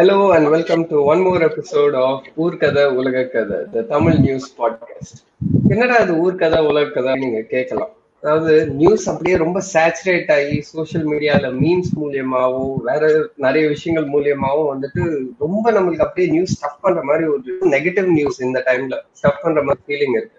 Hello 0.00 0.34
and 0.34 0.46
welcome 0.46 0.88
to 0.88 0.96
one 1.02 1.18
more 1.18 1.40
episode 1.40 1.94
of 1.94 2.20
ஊர்கதை 2.36 2.94
உலக 2.94 3.24
கதை 3.24 3.56
த 3.72 3.80
Tamil 3.82 4.18
news 4.18 4.54
podcast 4.58 5.20
என்னடா 5.68 5.96
அது 5.96 6.12
ஊர்கதை 6.14 6.66
உலக 6.66 6.90
கதை 6.90 7.14
நீங்க 7.14 7.40
கேட்கலாம். 7.40 7.88
அதாவது 8.22 8.66
நியூஸ் 8.66 9.10
அப்படியே 9.10 9.36
ரொம்ப 9.36 9.62
சேச்சுரேட் 9.72 10.32
ஆகி 10.32 10.60
சோஷியல் 10.60 11.06
மீடியால 11.06 11.48
மீம்ஸ் 11.54 11.90
மூலியமாவும் 12.02 12.74
வேற 12.76 13.28
நிறைய 13.36 13.68
விஷயங்கள் 13.68 14.10
மூலியமாவும் 14.12 14.68
வந்துட்டு 14.72 15.28
ரொம்ப 15.38 15.72
நம்மளுக்கு 15.72 15.98
அப்படியே 15.98 16.32
நியூஸ் 16.32 16.64
ஸ்டஃப் 16.64 16.78
பண்ற 16.80 17.02
மாதிரி 17.02 17.26
ஒரு 17.26 17.40
நெகட்டிவ் 17.60 18.06
நியூஸ் 18.06 18.42
இந்த 18.42 18.62
டைம்ல 18.66 18.98
ஸ்டஃப் 19.22 19.42
பண்ற 19.42 19.62
மாதிரி 19.62 19.80
ஃபீலிங் 19.86 20.16
இருக்கு. 20.16 20.37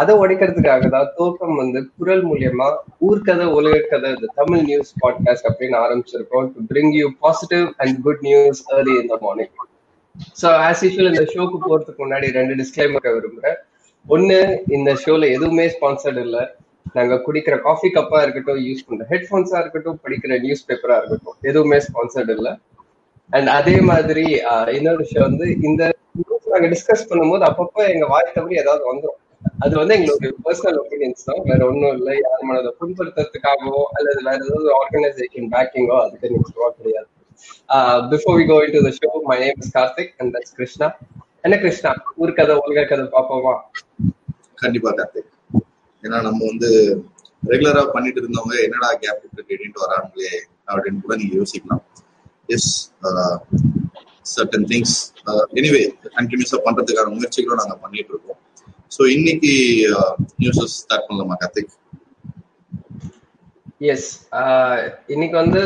அதை 0.00 0.12
உடைக்கிறதுக்காக 0.22 0.88
தான் 0.94 1.10
தோக்கம் 1.18 1.56
வந்து 1.60 1.80
குரல் 1.98 2.24
மூலியமா 2.30 2.68
ஊர்கதை 3.08 3.46
உலக 3.58 3.80
கதை 3.90 4.10
தமிழ் 4.38 4.64
நியூஸ் 4.68 4.92
பாட்காஸ்ட் 5.02 5.48
அப்படின்னு 5.50 5.76
ஆரம்பிச்சிருக்கோம். 5.84 6.46
To 6.54 6.62
bring 6.70 6.94
you 7.00 7.06
positive 7.26 7.66
and 7.82 7.94
good 8.06 8.24
news 8.28 8.62
early 8.76 8.94
இந்த 9.02 9.16
மார்னிங் 9.26 9.52
ஸோ 10.40 10.48
ஆஸ் 10.66 10.82
யூஷுவல் 10.86 11.12
இந்த 11.12 11.26
ஷோக்கு 11.34 11.58
போறதுக்கு 11.66 12.00
முன்னாடி 12.04 12.26
ரெண்டு 12.38 12.56
டிஸ்கிளைமர் 12.60 13.14
விரும்புறேன். 13.18 13.58
ஒன்னு 14.06 14.38
இந்த 14.76 14.90
ஷோல 15.04 15.30
எதுவுமே 15.36 15.66
ஸ்பான்சர்ட் 15.76 16.20
இல்லை. 16.26 16.42
நாங்க 16.96 17.14
குடிக்கிற 17.26 17.56
காஃபி 17.66 17.88
கப்பா 17.96 18.18
இருக்கட்டும் 18.24 18.60
யூஸ் 18.68 18.84
பண்ற 18.86 19.04
ஹெட்ஃபோன்ஸா 19.12 19.58
இருக்கட்டும் 19.62 20.00
படிக்கிற 20.04 20.38
நியூஸ் 20.44 20.66
பேப்பரா 20.68 20.96
இருக்கட்டும் 21.00 21.38
எதுவுமே 21.50 21.78
ஸ்பான்சர்ட் 21.86 22.32
இல்லை. 22.36 22.52
அண்ட் 23.30 23.48
அதே 23.58 23.76
மாதிரி 23.90 24.24
இன்னொரு 24.76 25.00
விஷயம் 25.04 25.28
வந்து 25.28 25.46
இந்த 25.68 25.82
நாங்க 26.54 26.68
டிஸ்கஸ் 26.72 27.08
பண்ணும்போது 27.10 27.44
அப்பப்போ 27.48 27.82
எங்க 27.92 28.06
வாய் 28.12 28.34
தவறி 28.34 28.54
ஏதாவது 28.62 28.82
வந்துடும் 28.90 29.18
அது 29.64 29.74
வந்து 29.80 29.94
எங்களுடைய 29.96 30.30
பர்சனல் 30.44 30.78
ஒப்பீனியன்ஸ் 30.82 31.26
தான். 31.28 31.42
வேற 31.50 31.60
ஒன்றும் 31.70 31.94
இல்லை. 31.98 32.14
யார் 32.26 32.46
மனதை 32.48 32.70
புண்படுத்துறதுக்காகவோ 32.80 33.82
அல்லது 33.96 34.20
வேற 34.28 34.38
ஏதாவது 34.46 34.70
ஆர்கனைசேஷன் 34.80 35.50
பேக்கிங்கோ 35.54 35.96
அதுக்கு 36.04 36.32
நிச்சயமா 36.34 36.68
கிடையாது. 36.78 37.08
Before 38.12 38.36
we 38.40 38.44
go 38.50 38.56
in 38.64 38.74
to 38.76 38.82
the 38.86 38.90
show 38.98 39.10
my 39.30 39.36
name 39.42 39.60
is 39.62 39.72
Karthik 39.78 40.12
and 40.20 40.32
that's 40.36 40.54
Krishna 40.58 40.88
என்ன 41.46 41.54
கிருஷ்ணா 41.64 41.92
ஊர் 42.22 42.36
கதை 42.38 42.56
உலக 42.64 42.84
கதை 42.90 43.04
பார்ப்போமா? 43.16 43.54
கண்டிப்பா 44.64 44.90
கார்த்திக் 45.00 45.30
ஏன்னா 46.04 46.18
நம்ம 46.28 46.40
வந்து 46.50 46.70
ரெகுலரா 47.42 47.82
பண்ணிட்டு 47.94 48.20
இருந்தவங்க 48.22 48.56
என்னடா 48.66 48.90
கேப் 49.02 49.22
விட்டு 49.22 49.42
கேட்டுட்டு 49.48 49.84
வராங்களே 49.84 50.32
அப்படின்னு 50.70 51.02
கூட 51.04 51.14
நீங்க 51.20 51.34
யோசிக்கலாம். 51.40 51.82
எஸ் 52.54 52.70
சர்டன் 54.32 54.66
திங்ஸ் 54.72 54.96
எனிவே 55.58 55.82
கண்டினியூஸா 56.18 56.58
பண்றதுக்கான 56.66 57.12
முயற்சிகளும் 57.16 57.60
நாங்க 57.62 57.76
பண்ணிட்டு 57.84 58.12
இருக்கோம். 58.14 58.40
ஸோ 58.94 59.02
இன்னைக்கு 59.14 59.52
uh, 59.92 60.10
நியூஸஸ் 60.40 60.74
ஸ்டார்ட் 60.78 61.06
பண்ணலாமா 61.06 61.34
கார்த்திக்? 61.42 61.72
எஸ் 63.92 64.08
uh, 64.40 64.74
இன்னைக்கு 65.14 65.36
வந்து 65.42 65.62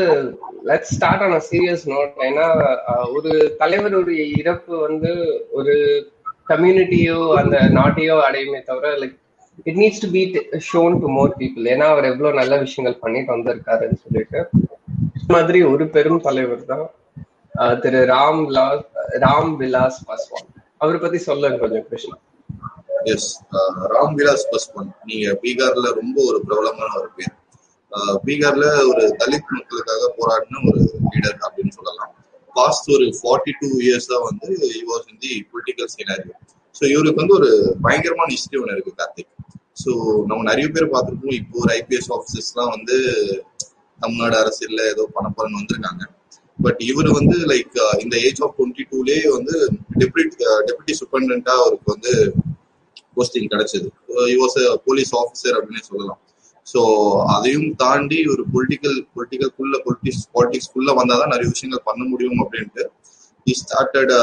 let 0.69 0.87
start 0.91 1.23
on 1.25 1.39
serious 1.47 1.83
note 1.93 2.13
ஏன்னா 2.27 2.45
uh, 2.91 3.05
ஒரு 3.15 3.31
தலைவருடைய 3.61 4.21
இறப்பு 4.41 4.73
வந்து 4.85 5.11
ஒரு 5.51 5.75
கம்யூனிட்டியோ 6.51 7.17
அந்த 7.41 7.57
நாட்டையோ 7.79 8.15
அடையுமே 8.27 8.61
தவிர 8.69 8.93
like 9.01 9.17
it 9.65 9.79
needs 9.81 10.03
to 10.03 10.09
be 10.15 10.23
shown 10.69 10.95
to 11.01 11.09
more 11.17 11.33
people 11.41 11.71
ஏன்னா 11.73 11.87
அவர் 11.93 12.09
எவ்வளவு 12.11 12.39
நல்ல 12.41 12.55
விஷயங்கள் 12.57 13.01
பண்ணிட்டு 13.03 13.35
வந்திருக்காருன்னு 13.35 13.99
சொல்லிட்டு 14.05 14.41
மாதிரி 15.29 15.61
ஒரு 15.71 15.85
பெரும் 15.95 16.25
தலைவர் 16.27 16.63
தான் 16.65 16.87
திரு 17.81 18.01
ராம் 18.11 18.41
விலாஸ் 18.47 18.85
ராம் 19.23 19.53
விலாஸ் 19.61 19.99
பாஸ்வான். 20.07 20.49
அவரை 20.77 20.99
பத்தி 20.99 21.19
சொல்லுங்க 21.27 21.57
கொஞ்சம் 21.57 21.85
கிருஷ்ணா. 21.87 22.15
எஸ் 23.07 23.27
ராம் 23.93 24.15
விலாஸ் 24.19 24.47
பஸ்வான் 24.51 24.91
நீங்க 25.03 25.27
பீகார்ல 25.43 25.87
ரொம்ப 25.99 26.17
ஒரு 26.29 26.39
பிரபலமான 26.45 26.89
ஒரு 27.01 27.09
பேர். 27.17 27.33
Uh, 27.91 28.15
பீகார்ல 28.25 28.65
ஒரு 28.89 29.03
தலித் 29.19 29.51
மக்களுக்காக 29.51 30.09
போராடின 30.17 30.61
ஒரு 30.69 30.81
லீடர் 31.05 31.37
அப்படின்னு 31.45 31.73
சொல்லலாம். 31.77 32.11
பாஸ்ட் 32.55 32.89
ஒரு 32.95 33.05
ஃபார்ட்டி 33.19 33.51
டூ 33.59 33.67
இயர்ஸா 33.85 34.17
வந்து 34.29 34.49
was 34.89 35.07
in 35.11 35.21
the 35.25 35.33
political 35.51 35.89
scenario 35.95 36.35
so 36.75 36.83
இவருக்கு 36.93 37.21
வந்து 37.21 37.37
ஒரு 37.39 37.49
பயங்கரமான 37.81 38.27
ஹிஸ்டரி 38.35 38.59
ஒன்று 38.61 38.75
இருக்கு 38.75 38.93
கார்த்திக். 38.99 39.31
ஸோ 39.83 39.91
நம்ம 40.29 40.41
நிறைய 40.43 40.67
பேர் 40.75 40.93
பார்த்துருக்கோம் 40.93 41.37
இப்போ 41.39 41.57
ஒரு 41.63 41.71
ஐபிஎஸ் 41.79 42.11
ஆஃபீஸர்ஸ்லாம் 42.15 42.71
வந்து 42.75 42.97
தமிழ்நாடு 43.99 44.37
அரசியல்ல 44.41 44.81
ஏதோ 44.93 45.03
பணப்பலன் 45.15 45.59
வந்திருக்காங்க. 45.59 46.03
பட் 46.59 46.79
இவர் 46.89 47.09
வந்து 47.11 47.37
லைக் 47.51 47.73
uh, 47.85 47.95
இந்த 48.03 48.15
ஏஜ் 48.27 48.41
ஆஃப் 48.45 48.55
டுவெண்ட்டி 48.57 48.85
டூலேயே 48.91 49.25
வந்து 49.37 49.55
டெப்யூட்டி 50.01 50.37
டெபுட்டி 50.67 50.93
சூப்பரண்டா 50.99 51.55
அவருக்கு 51.63 51.89
வந்து 51.95 52.13
போஸ்டிங் 53.17 53.51
கிடைச்சது. 53.53 53.87
வாஸ் 54.43 54.57
போலீஸ் 54.87 55.11
ஆஃபீஸர் 55.21 55.57
அப்படின்னு 55.59 55.83
சொல்லலாம். 55.89 56.19
ஸோ 56.67 56.79
அதையும் 57.35 57.67
தாண்டி 57.75 58.17
ஒரு 58.33 58.43
பொலிட்டிக்கல் 58.53 58.97
பொலிட்டிக்கல்குள்ள 59.15 59.75
பொலிட்டிக்ஸ் 59.85 60.25
பாலிட்டிக்ஸ்குள்ள 60.35 60.93
வந்தாதான் 61.01 61.33
நிறைய 61.33 61.47
விஷயங்கள் 61.53 61.87
பண்ண 61.89 62.01
முடியும் 62.13 62.39
அப்படின்ட்டு 62.43 62.85
he 63.47 63.53
started 63.61 64.13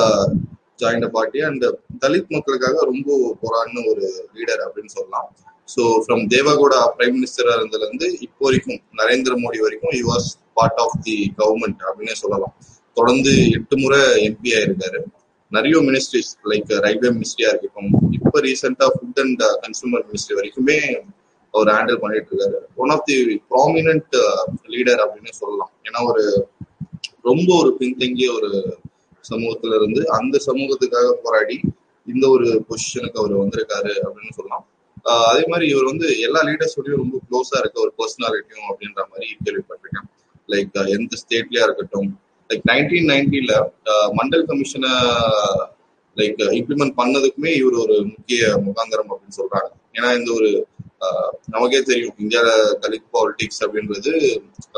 join 0.82 1.06
party 1.16 1.40
and 1.48 1.64
Dalit 2.02 2.32
மக்களுக்காக 2.36 2.78
ரொம்ப 2.90 3.08
போராடின 3.42 3.82
ஒரு 3.90 4.04
லீடர் 4.36 4.62
அப்படின்னு 4.66 4.92
சொல்லலாம். 4.98 5.28
ஸோ 5.68 5.82
ஃப்ரம் 6.04 6.22
தேவகோடா 6.34 6.80
பிரைம் 6.96 7.14
மினிஸ்டராக 7.18 7.58
இருந்ததுல 7.58 7.86
இருந்து 7.86 8.08
இப்போ 8.20 8.44
வரைக்கும் 8.46 8.80
நரேந்திர 9.00 9.34
மோடி 9.44 9.58
வரைக்கும் 9.66 9.94
you 9.98 10.04
was 10.12 10.28
part 10.58 10.80
of 10.84 10.96
the 11.06 11.16
government 11.38 11.80
அப்படின்னே 11.88 12.16
சொல்லலாம். 12.22 12.54
தொடர்ந்து 12.96 13.32
எட்டு 13.58 13.76
முறை 13.78 14.00
எம்பி 14.26 14.50
ஆயிருக்காரு. 14.58 15.00
நிறைய 15.56 15.76
மினிஸ்ட்ரிஸ் 15.88 16.32
லைக் 16.50 16.70
ரயில்வே 16.84 17.10
மினிஸ்ட்ரியா 17.16 17.50
இருக்கட்டும் 17.52 17.92
இப்போ 18.16 18.40
ரீசெண்டா 18.46 18.86
ஃபுட் 18.94 19.20
அண்ட் 19.24 19.42
கன்சூமர் 19.64 20.04
மினிஸ்ட்ரி 20.08 20.36
வரைக்குமே 20.38 20.78
அவர் 21.54 21.68
ஹேண்டில் 21.76 22.00
பண்ணிட்டு 22.02 22.30
இருக்காரு. 22.32 22.58
One 22.82 22.92
of 22.94 23.04
the 23.08 23.16
prominent 23.52 24.14
leader 24.74 25.02
அப்படின்னு 25.04 25.34
சொல்லலாம். 25.40 25.72
ஏன்னா 25.86 26.00
ஒரு 26.10 26.24
ரொம்ப 27.28 27.48
ஒரு 27.60 27.70
பின்தங்கிய 27.80 28.28
ஒரு 28.38 28.50
சமூகத்துல 29.30 29.76
இருந்து 29.80 30.00
அந்த 30.18 30.36
சமூகத்துக்காக 30.48 31.12
போராடி 31.26 31.56
இந்த 32.06 32.24
ஒரு 32.36 32.48
பொசிஷனுக்கு 32.68 33.20
அவர் 33.22 33.34
வந்திருக்காரு 33.42 33.92
அப்படின்னு 34.06 34.34
சொல்லலாம். 34.38 34.64
அதே 35.30 35.44
மாதிரி 35.52 35.66
இவர் 35.72 35.90
வந்து 35.92 36.08
எல்லா 36.26 36.40
லீடர்ஸோடையும் 36.48 37.02
ரொம்ப 37.02 37.16
க்ளோஸா 37.28 37.56
இருக்க 37.62 37.78
ஒரு 37.86 37.92
பர்சனாலிட்டியும் 38.00 38.68
அப்படின்ற 38.72 39.00
மாதிரி 39.12 39.28
கேள்விப்பட்டிருக்கேன். 39.46 40.08
லைக் 40.52 40.76
எந்த 40.96 41.18
ஸ்டேட்லயா 41.22 41.64
இருக்கட்டும் 41.68 42.10
லைக் 42.50 42.66
நைன்டீன் 42.70 43.08
நைன்டில 43.12 43.52
மண்டல் 44.18 44.46
கமிஷனை 44.48 44.92
லைக் 46.16 46.40
இம்ப்ளிமெண்ட் 46.58 46.98
பண்ணதுக்குமே 47.00 47.52
இவர் 47.60 47.76
ஒரு 47.84 47.96
முக்கிய 48.12 48.40
முகாந்திரம் 48.66 49.10
அப்படின்னு 49.12 49.38
சொல்றாங்க. 49.40 49.70
ஏன்னா 49.96 50.08
இந்த 50.18 50.30
ஒரு 50.38 50.50
uh, 51.06 51.28
நமக்கே 51.54 51.80
தெரியும் 51.88 52.18
இந்தியாவில 52.24 52.52
தலித் 52.82 53.08
பாலிடிக்ஸ் 53.14 53.62
அப்படின்றது 53.64 54.12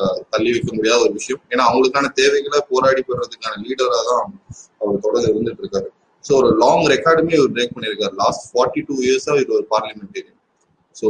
uh, 0.00 0.14
தள்ளி 0.32 0.50
வைக்க 0.54 0.70
முடியாத 0.78 0.98
ஒரு 1.06 1.12
விஷயம். 1.18 1.42
ஏன்னா 1.52 1.64
அவங்களுக்கான 1.68 2.10
தேவைகளை 2.20 2.60
போராடி 2.70 3.02
பெறதுக்கான 3.10 3.60
லீடரா 3.66 4.00
தான் 4.10 4.32
அவர் 4.80 5.04
தொடர்ந்து 5.06 5.30
இருந்துட்டு 5.32 5.62
இருக்காரு. 5.64 5.88
ஸோ 6.24 6.32
ஒரு 6.40 6.48
லாங் 6.62 6.86
ரெக்கார்டுமே 6.94 7.36
இவர் 7.38 7.54
பிரேக் 7.56 7.76
பண்ணியிருக்காரு. 7.76 8.14
லாஸ்ட் 8.22 8.46
ஃபார்ட்டி 8.52 8.82
டூ 8.88 8.96
இயர்ஸா 9.06 9.34
இவர் 9.42 9.56
ஒரு 9.58 9.66
பார்லிமெண்டேரியன் 9.74 10.40
ஸோ 10.96 11.06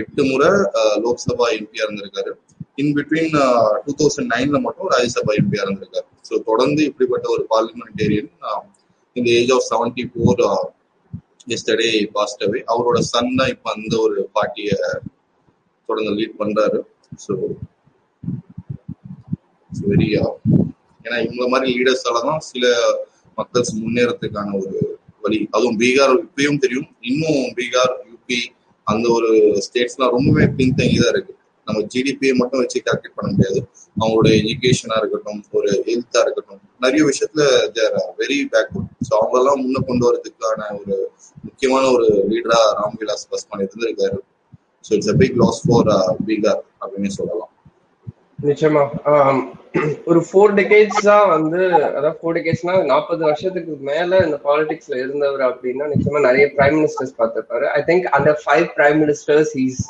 எட்டு 0.00 0.22
முறை 0.30 0.50
uh, 0.80 0.94
லோக்சபா 1.06 1.48
எம்பியா 1.58 1.86
இருந்திருக்காரு. 1.86 2.32
இன் 2.80 2.92
பிட்வீன் 2.96 3.32
டூ 3.86 3.92
தௌசண்ட் 4.00 4.30
நைன்ல 4.34 4.58
மட்டும் 4.66 4.90
ராஜ்யசபா 4.94 5.32
எம்பியா 5.40 5.64
இருந்திருக்காரு 5.64 6.08
ஸோ 6.28 6.34
தொடர்ந்து 6.48 6.82
இப்படிப்பட்ட 6.90 7.26
ஒரு 7.36 7.44
பார்லிமெண்டேரியன் 7.52 8.30
இந்த 9.16 9.28
age 9.38 9.52
of 9.56 9.66
seventy 9.70 10.04
four 10.10 10.42
yesterday 11.54 11.90
passed 12.16 12.44
away 12.46 12.60
அவரோட 12.72 12.98
சன் 13.12 13.36
தான் 13.38 13.50
இப்போ 13.54 13.68
அந்த 13.76 13.94
ஒரு 14.06 14.18
பார்ட்டியை 14.36 14.76
தொடர்ந்து 15.88 16.12
லீட் 16.18 16.40
பண்றாரு. 16.42 16.78
ஸோ 17.24 17.32
வெரி 19.72 20.08
uh, 20.20 20.30
ஏன்னா 21.04 21.16
இவங்க 21.24 21.44
மாதிரி 21.52 21.68
லீடர்ஸால 21.76 22.20
தான் 22.26 22.40
சில 22.48 22.64
மக்கள் 23.38 23.68
முன்னேறதுக்கான 23.82 24.48
ஒரு 24.60 24.72
வழி. 25.24 25.38
அதுவும் 25.54 25.78
பீகார் 25.82 26.14
இப்பயும் 26.24 26.62
தெரியும். 26.64 26.88
இன்னும் 27.10 27.44
பீகார் 27.58 27.94
யூபி 28.10 28.40
அந்த 28.86 29.06
ஒரு 29.16 29.30
ஸ்டேட்ஸ்லாம் 29.66 30.14
ரொம்பவே 30.16 30.46
பின்தங்கி 30.58 30.98
தான் 31.02 31.12
இருக்கு. 31.14 31.34
நம்ம 31.70 31.82
ஜிடிபியை 31.94 32.34
மட்டும் 32.36 32.62
வச்சு 32.62 32.78
கால்குலேட் 32.86 33.18
பண்ண 33.18 33.30
முடியாது. 33.32 33.60
அவங்களோட 33.96 34.28
எஜுகேஷனா 34.40 34.96
இருக்கட்டும் 34.98 35.40
ஒரு 35.52 35.70
ஹெல்த்தா 35.88 36.20
இருக்கட்டும் 36.20 36.60
நிறைய 36.80 37.02
விஷயத்துல 37.08 37.44
தேர் 37.76 37.96
வெரி 38.18 38.38
பேக்வர்ட் 38.52 38.90
ஸோ 39.08 39.12
அவங்கெல்லாம் 39.18 39.60
முன்ன 39.62 39.82
கொண்டு 39.86 40.04
வரதுக்கான 40.08 40.68
ஒரு 40.80 40.96
முக்கியமான 41.44 41.84
ஒரு 41.96 42.06
லீடரா 42.32 42.60
ராம்விலாஸ் 42.78 43.28
பஸ்வான் 43.30 43.64
இருந்திருக்காரு. 43.66 44.18
So 44.84 44.90
it's 44.92 45.12
a 45.14 45.16
big 45.22 45.38
loss 45.42 45.60
for 45.66 45.90
Bihar 46.28 46.62
அப்படின்னு 46.82 47.10
சொல்லலாம். 47.18 47.52
நிச்சயமா. 48.46 48.82
ஒரு 50.04 50.20
ஃபோர் 50.28 50.52
டெகேட்ஸா 50.58 51.16
வந்து 51.32 51.58
அதாவது 51.88 52.16
ஃபோர் 52.16 52.36
டெகேட்ஸ்னா 52.36 52.72
நாற்பது 52.86 53.22
வருஷத்துக்கு 53.26 53.74
மேல 53.88 54.18
இந்த 54.26 54.38
பாலிடிக்ஸ்ல 54.46 54.94
இருந்தவர் 55.02 55.44
அப்படின்னா 55.48 55.84
நிச்சயமா 55.92 56.20
நிறைய 56.26 56.46
பிரைம் 56.54 56.76
மினிஸ்டர்ஸ் 56.78 57.18
பார்த்திருப்பாரு. 57.18 57.66
ஐ 57.76 57.82
திங்க் 57.88 58.06
அந்த 58.16 58.30
five 58.40 58.66
prime 58.76 58.98
ministers 59.02 59.52
is 59.64 59.82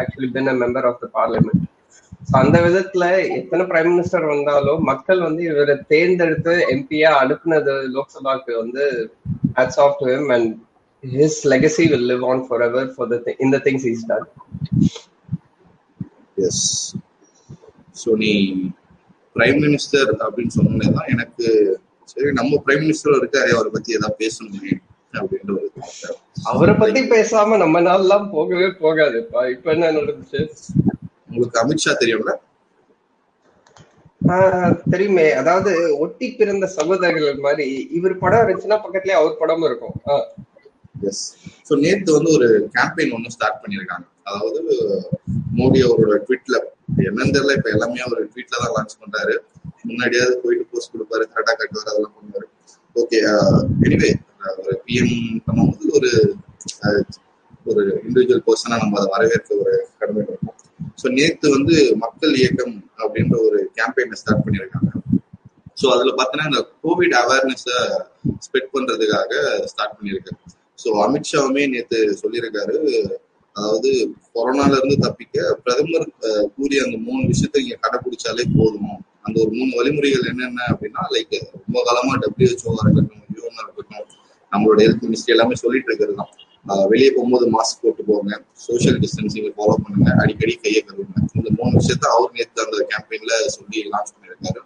actually 0.00 0.30
been 0.36 0.50
a 0.52 0.56
member 0.62 0.86
of 0.90 1.00
the 1.02 1.08
parliament 1.18 1.64
அந்த 2.40 2.56
விதத்துல 2.66 3.04
எத்தனை 3.38 3.64
பிரைம் 3.68 3.90
மினிஸ்டர் 3.92 4.30
வந்தாலும் 4.30 4.80
மக்கள் 4.90 5.26
வந்து 5.26 5.42
இவரை 5.50 5.76
தேர்ந்தெடுத்து 5.92 6.54
எம்பியா 6.74 7.10
அனுப்புனது 7.22 7.74
லோக்சபாக்கு 7.96 8.54
வந்து 8.62 8.84
hats 9.58 9.80
off 9.84 9.98
to 10.00 10.08
him 10.12 10.32
and 10.36 10.50
his 11.04 11.40
legacy 11.54 11.86
will 11.92 12.08
live 12.12 12.24
on 12.30 12.42
forever 12.68 12.88
for 12.94 13.10
the 13.14 13.36
இந்த 13.46 13.58
things 13.66 13.86
is 13.92 14.06
done 14.10 14.26
yes 16.46 16.64
so 17.96 18.10
நீ 18.22 18.32
பிரைம் 19.36 19.60
மினிஸ்டர் 19.64 20.10
அப்படின்னு 20.24 20.54
சொன்னே 20.58 20.88
தான் 20.96 21.10
எனக்கு 21.14 21.46
சரி 22.12 22.30
நம்ம 22.40 22.58
பிரைம் 22.64 22.82
மினிஸ்டர் 22.84 23.18
இருக்காரு 23.20 23.50
அவரை 23.56 23.70
பத்தி 23.76 23.96
ஏதாவது 23.98 24.20
பேசணுமே 24.22 24.72
அப்படின்ற 25.20 25.52
ஒரு. 25.58 25.68
அவரை 26.52 26.74
பத்தி 26.82 27.00
பேசாம 27.14 27.56
நம்ம 27.62 27.80
நாள்லாம் 27.88 28.26
போகவே 28.34 28.68
போகாதுப்பா. 28.82 29.42
இப்ப 29.54 29.72
என்ன 29.74 29.92
நடந்துச்சு? 29.98 30.40
உங்களுக்கு 31.30 31.60
அமித்ஷா 31.62 31.94
தெரியும்ல? 32.02 32.32
தெரியுமே. 34.92 35.26
அதாவது 35.40 35.72
ஒட்டி 36.04 36.26
பிறந்த 36.38 36.66
சகோதரர்கள் 36.76 37.44
மாதிரி 37.46 37.66
இவர் 37.98 38.20
படம் 38.22 38.42
இருந்துச்சுன்னா 38.42 38.78
பக்கத்துலயே 38.84 39.18
அவர் 39.20 39.40
படமும் 39.42 39.68
இருக்கும். 39.70 39.96
எஸ் 41.08 41.24
ஸோ 41.68 41.74
நேத்து 41.84 42.10
வந்து 42.16 42.30
ஒரு 42.36 42.48
கேம்பெயின் 42.76 43.14
ஒன்று 43.16 43.34
ஸ்டார்ட் 43.36 43.60
பண்ணியிருக்காங்க. 43.62 44.06
அதாவது 44.28 44.58
மோடி 45.58 45.80
அவரோட 45.88 46.16
ட்வீட்ல 46.26 46.56
என்னன்னு 46.88 47.34
தெரியல 47.36 47.56
இப்ப 47.58 47.68
எல்லாமே 47.76 48.00
அவர் 48.06 48.20
ட்வீட்ல 48.32 48.60
தான் 48.62 48.74
லான்ச் 48.76 49.00
பண்றாரு. 49.02 49.34
முன்னாடியாவது 49.88 50.34
போயிட்டு 50.42 50.64
போஸ்ட் 50.72 50.92
கொடுப்பாரு 50.94 51.24
கரெக்டா 51.32 51.54
கட்டுவாரு 51.60 51.90
அதெல்லாம் 51.92 52.14
பண்ணுவாரு. 52.16 52.46
ஓகே 52.96 53.18
எனிவே 53.86 54.10
ஒரு 54.60 54.74
பிஎம் 54.86 55.16
பண்ணும்போது 55.46 55.92
ஒரு 55.98 56.10
ஒரு 57.70 57.82
இண்டிவிஜுவல் 58.06 58.44
பர்சனா 58.48 58.76
நம்ம 58.82 58.98
அதை 59.00 59.08
வரவேற்க 59.14 59.50
ஒரு 59.62 59.72
கடமை 60.00 60.20
இருக்கும். 60.24 60.56
ஸோ 61.00 61.06
நேத்து 61.18 61.46
வந்து 61.56 61.76
மக்கள் 62.04 62.34
இயக்கம் 62.40 62.76
அப்படின்ற 63.02 63.36
ஒரு 63.48 63.58
கேம்பெயினை 63.78 64.18
ஸ்டார்ட் 64.20 64.44
பண்ணியிருக்காங்க. 64.44 64.90
ஸோ 65.80 65.86
அதுல 65.94 66.10
பார்த்தீங்கன்னா 66.18 66.50
இந்த 66.52 66.62
கோவிட் 66.84 67.16
அவேர்னஸை 67.22 67.78
ஸ்ப்ரெட் 68.44 68.70
பண்றதுக்காக 68.74 69.32
ஸ்டார்ட் 69.72 69.96
பண்ணியிருக்காரு 69.98 70.38
ஸோ 70.82 70.88
அமித்ஷாவுமே 71.04 71.62
நேத்து 71.74 71.98
சொல்லியிருக்காரு 72.22 72.76
அதாவது 73.56 73.90
கொரோனால 74.36 74.72
இருந்து 74.78 74.96
தப்பிக்க 75.04 75.44
பிரதமர் 75.64 76.06
கூறிய 76.56 76.80
அந்த 76.86 76.96
மூணு 77.06 77.22
விஷயத்தை 77.32 77.60
நீங்க 77.62 77.78
கடைபிடிச்சாலே 77.84 78.44
போதும்? 78.56 78.90
அந்த 79.26 79.36
ஒரு 79.42 79.50
மூணு 79.58 79.70
வழிமுறைகள் 79.78 80.28
என்னென்ன 80.32 80.66
அப்படின்னா 80.72 81.04
லைக் 81.14 81.36
ரொம்ப 81.54 81.78
காலமா 81.88 82.12
டபிள்யூஹெச்ஓ 82.24 82.74
இருக்கட்டும் 82.84 83.22
யூஎன் 83.36 83.62
இருக்கட்டும் 83.64 84.04
நம்மளோட 84.52 84.78
ஹெல்த் 84.86 85.06
மினிஸ்ட்ரி 85.06 85.34
எல்லாமே 85.34 85.56
சொல்லிட்டு 85.62 85.90
இருக்கிறது 85.90 86.18
தான். 86.20 86.32
வெளியே 86.92 87.10
போகும்போது 87.16 87.46
மாஸ்க் 87.54 87.82
போட்டு 87.82 88.02
போங்க 88.10 88.38
சோஷியல் 88.66 88.98
டிஸ்டன்சிங் 89.02 89.50
ஃபாலோ 89.56 89.74
பண்ணுங்க 89.82 90.08
அடிக்கடி 90.22 90.54
கையை 90.62 90.80
கழுவுங்க. 90.86 91.18
இந்த 91.38 91.48
மூணு 91.58 91.72
விஷயத்த 91.80 92.06
அவர் 92.14 92.32
நேற்று 92.36 92.64
அந்த 92.66 92.78
கேம்பெயின்ல 92.92 93.34
சொல்லி 93.56 93.78
லான்ச் 93.92 94.14
பண்ணியிருக்காரு. 94.14 94.62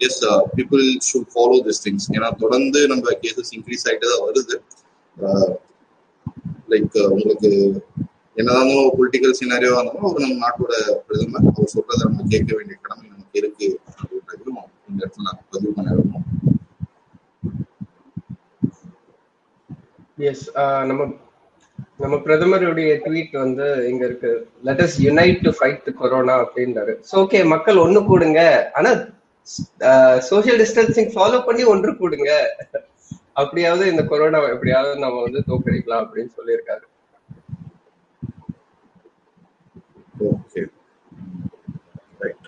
Yes 0.00 0.20
people 0.56 0.84
should 1.08 1.28
follow 1.34 1.56
this 1.66 1.82
things 1.86 2.08
ஏன்னா 2.16 2.28
தொடர்ந்து 2.42 2.80
நம்ம 2.92 3.16
கேசஸ் 3.24 3.52
இன்க்ரீஸ் 3.56 3.86
ஆகிட்டு 3.88 4.12
தான் 4.12 4.24
வருது. 4.28 4.56
லைக் 6.72 6.96
உங்களுக்கு 7.16 7.50
என்னதான் 8.40 8.70
பொலிட்டிக்கல் 8.98 9.38
சினாரியோ 9.40 9.72
இருந்தாலும் 9.72 10.06
அவர் 10.08 10.22
நம்ம 10.24 10.36
நாட்டோட 10.44 10.74
பிரதமர். 11.06 11.48
அவர் 11.50 11.72
சொல்றதை 11.74 12.04
நம்ம 12.08 12.28
கேட்க 12.34 12.50
வேண்டிய 12.58 12.76
கடமை 12.82 13.04
நமக்கு 13.14 13.40
இருக்கு 13.42 13.68
அப்படின்றதையும் 14.00 14.60
இந்த 14.90 15.00
இடத்துல 15.04 15.26
நான் 15.26 15.42
பதிவு 15.54 15.72
பண்ண 15.76 15.98
எஸ் 20.30 20.46
நம்ம 20.88 21.02
நம்ம 22.02 22.16
பிரதமருடைய 22.24 22.90
ட்வீட் 23.04 23.34
வந்து 23.42 23.66
இங்க 23.90 24.02
இருக்கு. 24.08 24.30
Let 24.68 24.82
us 24.84 24.96
unite 25.06 25.40
to 25.46 25.50
fight 25.58 25.88
corona 26.00 26.34
அப்படின்றாரு. 26.44 26.92
சோ 27.08 27.14
ஓகே 27.22 27.40
மக்கள் 27.52 27.82
ஒண்ணு 27.84 28.00
கூடுங்க. 28.10 28.40
ஆனா 28.78 28.90
சோசியல் 30.30 30.60
டிஸ்டன்சிங் 30.62 31.10
ஃபாலோ 31.14 31.40
பண்ணி 31.48 31.64
ஒன்று 31.72 31.92
கூடுங்க. 32.00 32.30
அப்படியாவது 33.40 33.84
இந்த 33.92 34.04
கொரோனா 34.12 34.40
எப்படியாவது 34.54 34.94
நம்ம 35.04 35.20
வந்து 35.26 35.42
தோக்கடிக்கலாம் 35.50 36.04
அப்படின்னு 36.04 36.32
சொல்லியிருக்காரு. 36.38 36.84
ஓகே 40.28 40.62
ரைட் 42.20 42.46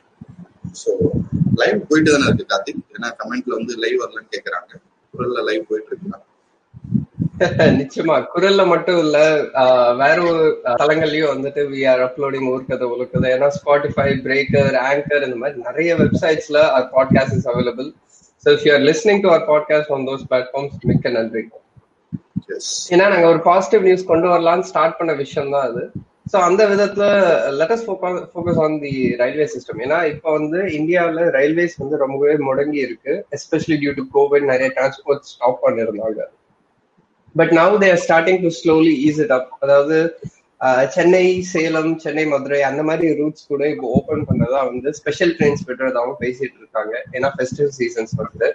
ஸோ 0.82 0.90
லைவ் 1.60 1.80
போயிட்டு 1.88 2.10
தானே 2.12 2.26
இருக்கு 2.28 2.46
கார்த்திக்? 2.52 2.84
ஏன்னா 2.96 3.10
கமெண்ட்ல 3.20 3.58
வந்து 3.58 3.74
லைவ் 3.84 3.98
வரலன்னு 4.02 4.32
கேக்குறாங்க. 4.34 4.72
குரல்ல 5.14 5.42
லைவ் 5.48 5.68
போயிட்டு 5.70 5.90
இருக்குன்னா 5.92 6.20
நிச்சயமா. 7.78 8.16
குரல்ல 8.32 8.62
மட்டும் 8.66 8.98
இல்ல 9.04 9.18
வேற 10.00 10.16
ஒரு 10.30 10.42
தளங்கள்லயும் 10.80 11.32
வந்துட்டு 11.32 11.62
வி 11.70 11.80
ஆர் 11.92 12.02
அப்லோடிங் 12.04 12.48
ஊர்க்கதை 12.52 12.86
உலக்கதை 12.94 13.28
ஏன்னா 13.34 13.48
ஸ்பாட்டிஃபை 13.56 14.06
பிரேக்கர் 14.26 14.76
ஆங்கர் 14.82 15.26
இந்த 15.26 15.38
மாதிரி 15.40 15.58
நிறைய 15.66 15.90
வெப்சைட்ஸ்ல 16.00 16.60
our 16.70 16.86
podcast 16.94 17.36
is 17.38 17.48
available 17.52 17.88
so 18.46 18.54
if 18.54 18.64
you 18.66 18.72
are 18.74 18.84
listening 18.88 19.22
to 19.24 19.30
our 19.32 19.46
podcast 19.50 19.92
on 19.96 20.06
those 20.10 20.24
platforms 20.30 20.86
மிக்க 20.90 21.10
நன்றி. 21.10 21.42
ஏன்னா 22.92 23.06
நாங்க 23.12 23.26
ஒரு 23.26 23.42
பாசிட்டிவ் 23.48 23.86
நியூஸ் 23.88 24.10
கொண்டு 24.12 24.28
வரலாம்னு 24.28 24.68
ஸ்டார்ட் 24.70 24.98
பண்ண 25.00 25.14
விஷயம் 25.22 25.52
தான் 25.54 25.66
அது. 25.70 25.84
ஸோ 26.26 26.36
அந்த 26.44 26.62
விதத்துல 26.70 27.06
let's 27.58 27.84
focus 28.30 28.60
on 28.62 28.76
the 28.82 28.92
railway 29.20 29.46
system 29.54 29.82
ஏன்னா 29.84 29.98
இப்போ 30.12 30.28
வந்து 30.36 30.60
இந்தியாவில் 30.78 31.22
ரயில்வேஸ் 31.36 31.74
வந்து 31.82 31.96
ரொம்பவே 32.02 32.36
முடங்கி 32.46 32.80
இருக்கு. 32.86 33.12
எஸ்பெஷலி 33.36 33.76
டியூ 33.82 33.92
டு 33.98 34.04
கோவிட் 34.14 34.46
நிறைய 34.52 34.68
டிரான்ஸ்போர்ட் 34.76 35.28
ஸ்டாப் 35.32 35.60
பண்ணிருந்தாங்க. 35.64 36.20
But 37.34 37.52
now 37.58 37.76
they're 37.82 38.00
starting 38.04 38.40
to 38.42 38.52
slowly 38.58 38.94
ease 39.06 39.20
it 39.24 39.34
up 39.38 39.50
அதாவது 39.60 39.98
ஆஹ், 40.60 40.86
சென்னை 40.88 41.22
சேலம் 41.50 41.92
சென்னை 42.02 42.24
மதுரை 42.26 42.60
அந்த 42.68 42.82
மாதிரி 42.88 43.06
ரூட்ஸ் 43.18 43.48
கூட 43.48 43.62
இப்போ 43.68 43.86
ஓபன் 43.96 44.22
பண்ணதா 44.28 44.60
வந்து 44.68 44.88
ஸ்பெஷல் 44.98 45.34
ட்ரெயின்ஸ் 45.38 45.64
விடுறதாவும் 45.68 46.20
பேசிட்டு 46.20 46.56
இருக்காங்க. 46.60 46.94
ஏன்னா 47.16 47.28
ஃபெஸ்டிவ் 47.34 47.70
சீசன்ஸ் 47.78 48.14
வந்து. 48.20 48.48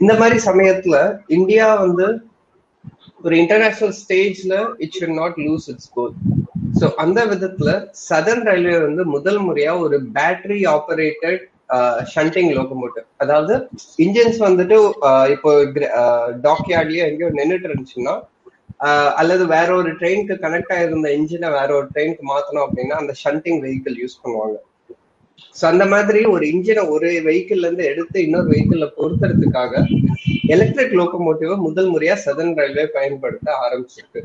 இந்த 0.00 0.12
மாதிரி 0.20 0.38
சமயத்துல 0.46 0.96
இந்தியா 1.36 1.66
வந்து 1.82 2.06
ஒரு 3.24 3.36
இன்டர்நேஷனல் 3.42 3.94
ஸ்டேஜ்ல 4.00 4.54
it 4.84 4.96
should 4.98 5.18
not 5.20 5.38
lose 5.44 5.68
its 5.72 5.92
goal 5.94 6.14
so 6.74 6.86
அந்த 6.96 7.20
விதத்துல 7.32 7.70
சதர்ன் 8.08 8.46
ரயில்வே 8.48 8.78
வந்து 8.80 9.02
முதல் 9.14 9.40
முறையா 9.46 9.72
ஒரு 9.80 9.96
பேட்டரி 10.16 10.60
ஆபரேட்டட் 10.74 11.42
ஷண்டிங் 12.12 12.52
லோகோமோட்டிவ் 12.56 13.06
அதாவது 13.16 13.54
இன்ஜின்ஸ் 13.98 14.40
வந்துட்டு 14.46 14.76
இப்போ 15.34 15.50
டாக் 16.42 16.68
யார்ட்லயே 16.72 17.06
எங்கேயோ 17.08 17.30
நின்றுட்டு 17.38 17.68
இருந்துச்சுன்னா 17.68 18.14
ஆஹ் 18.80 19.12
அல்லது 19.20 19.44
வேற 19.46 19.68
ஒரு 19.76 19.90
ட்ரெயினுக்கு 19.98 20.34
கனெக்ட் 20.42 20.72
ஆயிருந்த 20.76 21.08
இன்ஜினை 21.18 21.48
வேற 21.56 21.68
ஒரு 21.74 21.86
ட்ரெயினுக்கு 21.92 22.24
மாத்தணும் 22.30 22.64
அப்படின்னா 22.64 22.96
அந்த 23.02 23.12
ஷண்டிங் 23.22 23.60
வெஹிக்கிள் 23.64 23.96
யூஸ் 24.00 24.20
பண்ணுவாங்க. 24.22 24.56
ஸோ 25.56 25.64
அந்த 25.66 25.84
மாதிரி 25.86 26.20
ஒரு 26.26 26.44
இன்ஜினை 26.52 26.82
ஒரு 26.94 27.08
வெஹிக்கிள்ல 27.26 27.66
இருந்து 27.66 27.84
எடுத்து 27.92 28.18
இன்னொரு 28.26 28.48
வெஹிக்கிள்ல 28.52 28.86
பொருத்துறதுக்காக 28.98 29.72
எலக்ட்ரிக் 30.54 30.96
லோகோமோட்டிவ் 31.00 31.52
முதல் 31.66 31.90
முறையா 31.92 32.16
சதர்ன் 32.26 32.56
ரயில்வே 32.60 32.86
பயன்படுத்த 32.96 33.48
ஆரம்பிச்சிருக்கு. 33.64 34.22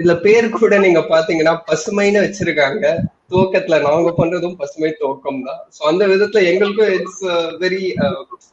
இதுல 0.00 0.14
பேர் 0.24 0.46
கூட 0.56 0.74
நீங்க 0.84 1.00
பாத்தீங்கன்னா 1.12 1.54
பசுமைன்னு 1.68 2.24
வச்சிருக்காங்க. 2.24 2.84
துவக்கத்துல 3.30 3.78
நாங்க 3.86 4.10
பண்றதும் 4.18 4.58
பசுமை 4.60 4.90
துவக்கம் 5.00 5.40
தான். 5.48 5.60
சோ 5.76 5.80
அந்த 5.90 6.04
விதத்துல 6.12 6.42
எங்களுக்கும் 6.50 6.92
இட்ஸ் 6.96 7.24
வெரி 7.62 7.82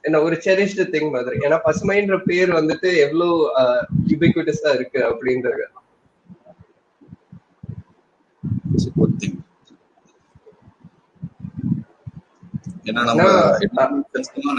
என்ன 0.08 0.22
ஒரு 0.28 0.36
செரிஷ்டு 0.46 0.86
திங் 0.94 1.14
மாதிரி. 1.16 1.38
ஏன்னா 1.46 1.60
பசுமைன்ற 1.68 2.18
பேர் 2.30 2.52
வந்துட்டு 2.60 2.90
எவ்வளவு 3.06 3.36
யூபிக்விட்டஸா 4.12 4.72
இருக்கு 4.80 5.02
அப்படின்றது. 5.12 5.66
ஏன்னா 12.90 13.02
நம்ம 13.10 13.26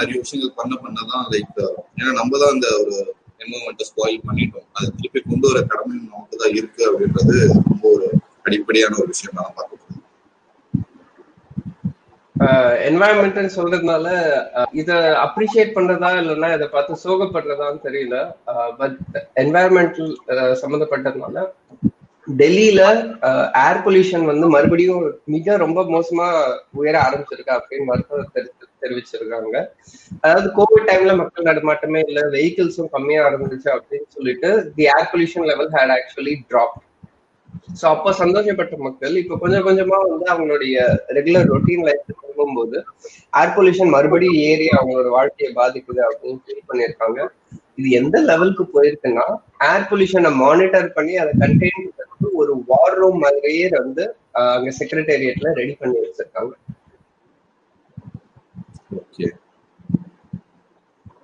நிறைய 0.01 0.17
விஷயங்கள் 0.23 0.59
பண்ண 0.61 0.75
பண்ணதான் 0.85 1.27
லைக் 1.33 1.59
ஏன்னா 1.99 2.13
நம்ம 2.21 2.39
தான் 2.43 2.55
அந்த 2.57 2.69
ஒரு 2.83 2.95
என்வரன்மெண்ட்டை 3.45 3.87
ஸ்பாயில் 3.91 4.27
பண்ணிட்டோம். 4.29 4.69
அதை 4.77 4.89
திருப்பி 4.99 5.21
கொண்டு 5.23 5.49
வர 5.51 5.61
கடமை 5.73 5.95
நமக்கு 6.11 6.43
தான் 6.43 6.57
இருக்கு 6.61 6.83
அப்படின்றது 6.91 7.37
ரொம்ப 7.55 7.85
ஒரு 7.95 8.09
அடிப்படையான 8.49 8.99
ஒரு 9.03 9.11
விஷயம் 9.15 9.39
நான் 9.41 9.57
பார்க்க 9.57 9.83
என்வாயன்மெண்ட் 12.87 13.57
சொல்றதுனால 13.57 14.07
இத 14.81 14.91
அப்ரிஷியேட் 15.25 15.77
பண்றதா 15.77 16.09
இல்லைன்னா 16.21 16.49
இதை 16.55 16.67
பார்த்து 16.73 17.03
சோகப்படுறதான்னு 17.05 17.81
தெரியல. 17.87 18.17
பட் 18.81 18.97
என்வாயன்மெண்டல் 19.43 20.11
சம்மந்தப்பட்டதுனால 20.63 21.45
டெல்லியில 22.41 22.83
ஏர் 23.65 23.83
பொல்யூஷன் 23.87 24.27
வந்து 24.33 24.47
மறுபடியும் 24.55 25.05
மிக 25.35 25.57
ரொம்ப 25.65 25.81
மோசமா 25.95 26.27
உயர 26.81 26.97
ஆரம்பிச்சிருக்கா 27.07 27.57
அப்படின்னு 27.61 27.89
மருத்துவர் 27.91 28.31
தெரிவிச்சிருக்காங்க. 28.85 29.57
அதாவது 30.25 30.49
கோவிட் 30.59 30.89
டைம்ல 30.91 31.15
மக்கள் 31.23 31.49
நடமாட்டமே 31.51 32.03
இல்ல 32.09 32.23
வெஹிக்கிள்ஸும் 32.37 32.93
கம்மியா 32.97 33.23
இருந்துச்சு 33.31 33.71
அப்படின்னு 33.77 34.09
சொல்லிட்டு 34.17 34.51
the 34.79 34.87
air 34.97 35.09
pollution 35.13 35.49
level 35.53 35.73
had 35.77 35.95
actually 35.99 36.35
drop 36.51 36.77
so 37.81 37.85
அப்போ 37.93 38.11
சந்தோஷப்பட்ட 38.21 38.77
மக்கள் 38.87 39.15
இப்போ 39.21 39.35
கொஞ்சம் 39.43 39.65
கொஞ்சமா 39.67 39.99
வந்து 40.09 40.27
அவங்களுடைய 40.33 40.77
ரெகுலர் 41.17 41.51
ரொட்டீன் 41.53 41.85
லைஃப் 41.89 42.11
போகும்போது 42.21 42.79
ஏர் 43.41 43.53
பொல்யூஷன் 43.57 43.93
மறுபடியும் 43.95 44.39
ஏறி 44.49 44.67
அவங்களோட 44.79 45.09
வாழ்க்கையை 45.17 45.51
பாதிக்குது 45.59 46.01
அப்படின்னு 46.09 46.41
ஃபீல் 46.45 46.67
பண்ணியிருக்காங்க. 46.71 47.19
இது 47.81 47.89
எந்த 48.01 48.17
லெவலுக்கு 48.31 48.65
போயிருக்குன்னா 48.75 49.27
ஏர் 49.71 49.87
பொல்யூஷனை 49.91 50.33
மானிட்டர் 50.43 50.91
பண்ணி 50.97 51.15
அதை 51.23 51.33
கண்டெயின் 51.43 51.87
ஒரு 52.43 52.53
வார் 52.71 52.99
ரூம் 53.01 53.19
மாதிரியே 53.25 53.69
வந்து 53.79 54.05
அங்க 54.55 54.71
செக்ரட்டேரியட்ல 54.81 55.49
ரெடி 55.61 55.75
பண்ணி 55.81 55.97
வச்சிருக்காங்க. 56.05 56.53
ஓகே 58.95 59.27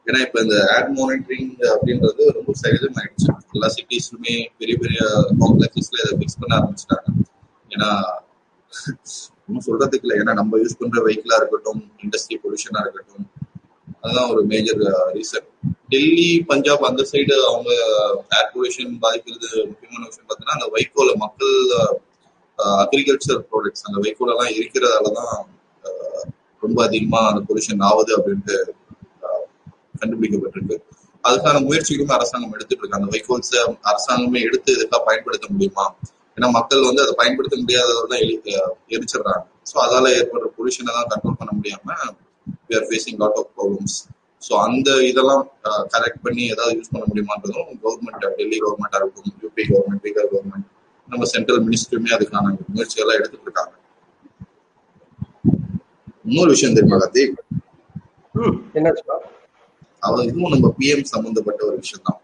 ஏன்னா 0.07 0.21
இப்ப 0.27 0.39
இந்த 0.45 0.57
ஆட் 0.75 0.93
மானிட்டரிங் 0.99 1.51
அப்படின்றது 1.73 2.23
ரொம்ப 2.37 2.53
சகஜமாயிடுச்சு. 2.63 3.29
எல்லா 3.55 3.69
சிட்டிஸ்லுமே 3.75 4.35
பெரிய 4.61 4.77
பெரிய 4.83 5.01
காம்ப்ளெக்ஸஸ்ல 5.43 5.99
இதை 6.03 6.15
பிக்ஸ் 6.21 6.41
பண்ண 6.41 6.53
ஆரம்பிச்சிட்டாங்க. 6.59 7.09
ஏன்னா 7.71 7.91
ஒன்றும் 9.47 9.67
சொல்றதுக்கு 9.69 10.07
இல்லை. 10.07 10.17
ஏன்னா 10.23 10.35
நம்ம 10.41 10.59
யூஸ் 10.63 10.81
பண்ற 10.81 10.99
வெஹிக்கிளா 11.07 11.39
இருக்கட்டும் 11.41 11.83
இண்டஸ்ட்ரி 12.05 12.37
பொல்யூஷனா 12.43 12.83
இருக்கட்டும் 12.85 13.27
அதுதான் 14.03 14.31
ஒரு 14.33 14.43
major 14.51 14.83
reason 15.17 15.47
uh, 15.47 15.73
Delhi 15.93 16.29
Punjab 16.51 16.85
அந்த 16.89 17.03
சைடு 17.11 17.35
அவங்க 17.49 17.71
ஏர் 18.37 18.51
பொல்யூஷன் 18.53 18.93
பாதிக்கிறது 19.05 19.49
முக்கியமான 19.71 20.03
விஷயம் 20.09 20.27
பார்த்தீங்கன்னா 20.27 20.59
அந்த 20.59 20.69
வைக்கோல 20.77 21.15
மக்கள் 21.25 21.55
uh, 21.79 21.93
அக்ரிகல்ச்சர் 22.85 23.41
ப்ராடக்ட்ஸ் 23.51 23.87
அந்த 23.89 23.99
வைக்கோல் 24.05 24.33
இருக்கிறதால 24.59 25.13
தான் 25.19 25.35
uh, 25.85 26.23
ரொம்ப 26.63 26.79
அதிகமா 26.89 27.21
அந்த 27.31 27.41
பொல்யூஷன் 27.49 27.85
ஆகுது 27.91 28.13
அப்படின்ட்டு 28.19 28.57
கண்டுபிடிக்கப்பட்டிருக்கு. 30.01 30.77
அதுக்கான 31.25 31.57
முயற்சிகளுமே 31.67 32.13
அரசாங்கம் 32.19 32.55
எடுத்துட்டு 32.57 32.83
இருக்கு 32.83 32.99
அந்த 32.99 33.09
வைக்கோல்ஸ 33.15 33.53
அரசாங்கமே 33.91 34.41
எடுத்து 34.49 34.71
இதுக்காக 34.77 35.01
பயன்படுத்த 35.09 35.47
முடியுமா? 35.55 35.85
ஏன்னா 36.37 36.49
மக்கள் 36.59 36.87
வந்து 36.89 37.03
அதை 37.05 37.15
பயன்படுத்த 37.21 37.57
முடியாததான் 37.63 38.23
எரிச்சிடுறாங்க. 38.95 39.43
ஸோ 39.71 39.75
அதால 39.85 40.13
ஏற்படுற 40.19 40.49
பொல்யூஷனை 40.57 40.93
தான் 40.99 41.11
கண்ட்ரோல் 41.13 41.39
பண்ண 41.41 41.53
முடியாம 41.59 41.97
we 42.69 42.75
are 42.79 42.87
facing 42.91 43.19
lot 43.23 43.39
of 43.41 43.51
problems 43.57 43.97
so 44.43 44.53
அந்த 44.67 44.91
இதெல்லாம் 45.11 45.43
கரெக்ட் 45.95 46.23
பண்ணி 46.27 46.43
ஏதாவது 46.55 46.77
யூஸ் 46.79 46.93
பண்ண 46.93 47.05
முடியுமான்றதும் 47.11 47.75
கவர்மெண்ட் 47.83 48.23
டெல்லி 48.39 48.59
கவர்மெண்டா 48.65 49.01
இருக்கும் 49.03 49.29
யூபி 49.45 49.65
கவர்மெண்ட் 49.71 50.03
பீகார் 50.07 50.31
கவர்மெண்ட் 50.33 50.67
நம்ம 51.09 51.27
சென்ட்ரல் 51.35 51.61
மினிஸ்ட்ரியுமே 51.67 52.11
அதுக்கான 52.17 52.47
முயற்சியெல்லாம் 52.75 53.19
எடுத்துட்டு 53.21 53.47
இருக்காங்க. 53.49 53.75
இன்னொரு 56.31 56.51
விஷயம் 56.55 56.77
தெரியுமா 56.77 56.99
கார்த்திக்? 56.99 57.37
அவர் 60.03 60.27
இதுவும் 60.27 60.53
நம்ம 60.55 60.69
பிஎம் 60.77 61.11
சம்பந்தப்பட்ட 61.13 61.61
ஒரு 61.67 61.77
விஷயம் 61.81 62.05
தான் 62.05 62.19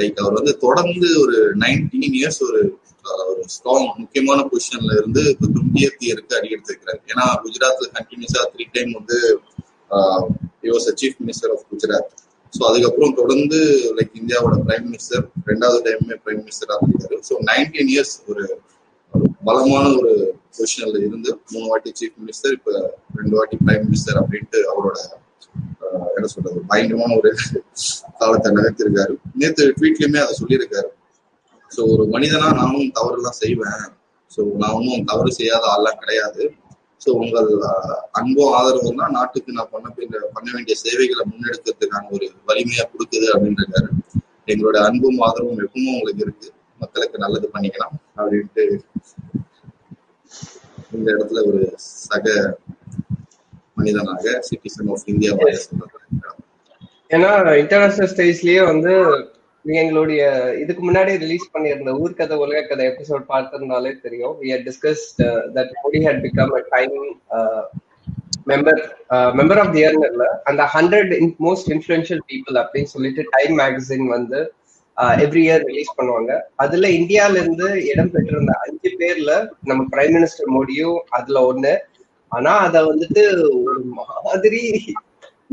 லைக் 0.00 0.18
அவர் 0.22 0.36
வந்து 0.38 0.52
தொடர்ந்து 0.64 1.08
ஒரு 1.22 1.36
நைன்டீன் 1.62 2.16
இயர்ஸ் 2.18 2.40
ஒரு 2.46 2.60
ஒரு 3.30 3.42
ஸ்ட்ராங் 3.54 3.86
முக்கியமான 3.98 4.40
பொசிஷன்ல 4.50 4.92
இருந்து 4.96 5.22
இப்போ 5.32 5.46
டுவெண்டியத் 5.54 6.04
இயருக்கு 6.06 6.36
அடி 6.38 6.48
எடுத்திருக்கிறார் 6.54 7.00
ஏன்னா 7.10 7.24
குஜராத்ல 7.42 7.88
கண்டினியூஸா 7.96 8.42
த்ரீ 8.52 8.64
டைம் 8.76 8.92
வந்து 8.98 9.18
was 10.70 10.88
chief 11.00 11.18
minister 11.22 11.52
of 11.52 11.64
Gujarat 11.70 12.12
so 12.52 12.62
அதுக்கப்புறம் 12.68 13.14
தொடர்ந்து 13.14 13.58
லைக் 13.96 14.14
இந்தியாவோட 14.20 14.56
பிரைம் 14.64 14.86
மினிஸ்டர் 14.88 15.24
ரெண்டாவது 15.50 15.80
டைமே 15.86 16.16
பிரைம் 16.24 16.42
மினிஸ்டராக 16.42 16.88
இருக்காரு 16.88 17.18
ஸோ 17.28 17.36
நைன்டீன் 17.50 17.92
இயர்ஸ் 17.94 18.14
ஒரு 18.28 18.44
பலமான 19.44 19.84
ஒரு 19.98 20.12
பொசிஷன்ல 20.58 20.98
இருந்து 21.06 21.30
மூணு 21.52 21.66
வாட்டி 21.70 21.90
சீஃப் 22.00 22.18
மினிஸ்டர் 22.22 22.54
இப்ப 22.58 22.72
ரெண்டு 23.20 23.34
வாட்டி 23.38 23.56
பிரைம் 23.64 23.86
மினிஸ்டர் 23.86 24.18
அப்படின்ட்டு 24.22 24.60
அவரோட 24.72 24.98
என்ன 26.16 26.28
சொல்றது 26.32 26.58
பயங்கரமான 26.70 27.16
ஒரு 27.20 27.30
காலத்தை 28.20 28.48
நகர்த்திருக்காரு. 28.56 29.14
நேற்று 29.40 29.64
ட்வீட்லயுமே 29.78 30.18
அதை 30.24 30.34
சொல்லியிருக்காரு. 30.40 30.90
ஸோ 31.70 31.80
ஒரு 31.92 32.04
மனிதனா 32.14 32.48
நானும் 32.60 32.92
தவறுலாம் 32.98 33.40
செய்வேன். 33.42 33.82
ஸோ 34.30 34.40
நான் 34.62 34.76
ஒன்றும் 34.78 35.06
தவறு 35.10 35.30
செய்யாத 35.38 35.64
ஆள்லாம் 35.74 36.00
கிடையாது. 36.02 36.42
ஸோ 37.02 37.10
உங்கள் 37.22 37.50
அன்பும் 38.18 38.52
ஆதரவு 38.58 38.92
தான் 39.00 39.16
நாட்டுக்கு 39.18 39.56
நான் 39.58 39.72
பண்ண 39.74 39.88
பண்ண 40.36 40.48
வேண்டிய 40.56 40.76
சேவைகளை 40.84 41.24
முன்னெடுக்கிறதுக்கான 41.30 42.10
ஒரு 42.16 42.28
வலிமையா 42.50 42.84
கொடுக்குது 42.92 43.26
அப்படின்றாரு. 43.34 43.90
எங்களோட 44.52 44.76
அன்பும் 44.88 45.20
ஆதரவும் 45.28 45.62
எப்பவும் 45.66 45.94
உங்களுக்கு 45.94 46.24
இருக்கு. 46.26 46.48
மக்களுக்கு 46.80 47.18
நல்லது 47.24 47.46
பண்ணிக்கலாம் 47.54 47.94
அப்படின்ட்டு 48.18 48.64
இந்த 50.92 51.08
இடத்துல 51.12 51.42
ஒரு 51.48 51.60
சக 52.06 52.26
மனிதனாக 53.76 54.34
சிட்டிசன் 54.48 54.90
ஆஃப் 54.90 55.08
இந்தியா 55.08 55.32
ஏன்னா 57.10 57.30
இன்டர்நேஷனல் 57.58 58.12
ஸ்டேஜ்லயே 58.12 58.66
வந்து 58.66 58.92
எங்களுடைய 59.64 60.22
இதுக்கு 60.58 60.82
முன்னாடி 60.88 61.12
ரிலீஸ் 61.18 61.52
பண்ணியிருந்த 61.54 61.90
ஊர்கதை 62.00 62.36
உலக 62.36 62.62
கதை 62.62 62.86
எபிசோட் 62.86 63.24
பார்த்திருந்தாலே 63.30 63.92
தெரியும். 64.02 64.34
We 64.40 64.48
had 64.54 64.66
discuss 64.68 65.04
that 65.56 65.72
Modi 65.80 66.00
had 66.06 66.22
become 66.26 66.52
a 66.54 66.62
Time 66.70 66.94
member 68.48 68.80
member 69.34 69.58
of 69.58 69.72
the 69.72 69.80
இயர்ல 69.80 70.26
அந்த 70.44 70.62
ஹண்ட்ரட் 70.74 71.12
மோஸ்ட் 71.40 71.70
இன்ஃபுளுன்ஷியல் 71.74 72.22
பீப்புள் 72.30 72.58
அப்படின்னு 72.62 72.84
சொல்லிட்டு 72.84 73.22
டைம் 73.36 73.54
மேகசின் 73.60 74.06
வந்து 74.08 74.40
எவ்ரி 75.24 75.42
இயர் 75.46 75.64
ரிலீஸ் 75.68 75.96
பண்ணுவாங்க. 75.98 76.32
அதுல 76.64 76.90
இந்தியால 76.98 77.40
இருந்து 77.42 77.66
இடம் 77.92 78.12
பெற்றிருந்த 78.14 78.52
அஞ்சு 78.64 78.90
பேர்ல 79.00 79.32
நம்ம 79.70 79.82
பிரைம் 79.92 80.14
மினிஸ்டர் 80.16 80.54
மோடியும் 80.56 80.98
அதுல 81.18 81.42
ஒண்ணு. 81.50 81.74
ஆனா 82.32 82.52
அத 82.66 82.76
வந்துட்டு 82.90 83.24
ஒரு 83.70 83.82
மாதிரி 84.28 84.62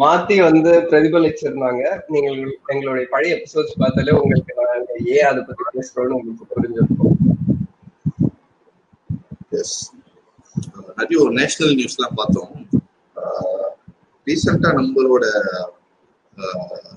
மாத்தி 0.02 0.36
வந்து 0.48 0.72
பிரதிபலிச்சிருந்தாங்க. 0.92 1.84
நீங்க 2.12 2.30
எங்களுடைய 2.74 3.06
பழைய 3.12 3.34
எபிசோட்ஸ் 3.38 3.82
பார்த்தாலே 3.82 4.16
உங்களுக்கு 4.22 4.54
நாங்க 4.62 4.94
ஏன் 5.16 5.30
அதை 5.32 5.42
பத்தி 5.50 5.64
பேசுறோம்னு 5.76 6.18
உங்களுக்கு 6.20 6.52
புரிஞ்சிருக்கோம். 6.56 7.20
நிறைய 10.98 11.18
ஒரு 11.24 11.34
நேஷனல் 11.40 11.78
நியூஸ் 11.78 11.98
எல்லாம் 11.98 12.18
பார்த்தோம் 12.20 12.52
ரீசெண்டா 14.28 14.70
நம்மளோட 14.80 15.26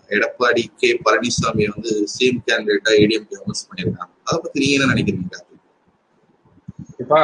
எடப்பாடி 0.09 0.63
கே 0.77 0.91
பழனிசாமி 1.05 1.65
வந்து 1.75 1.93
சிஎம் 2.15 2.41
கேண்டிடேட்டா 2.47 2.93
ஏடிஎம்கே 3.03 3.39
அனௌன்ஸ் 3.41 3.67
பண்ணியிருக்காங்க. 3.69 4.13
அதை 4.25 4.39
பத்தி 4.43 4.61
நீங்க 4.61 4.77
என்ன 4.77 4.93
நினைக்கிறீங்க 4.93 5.45
இப்பா 6.99 7.21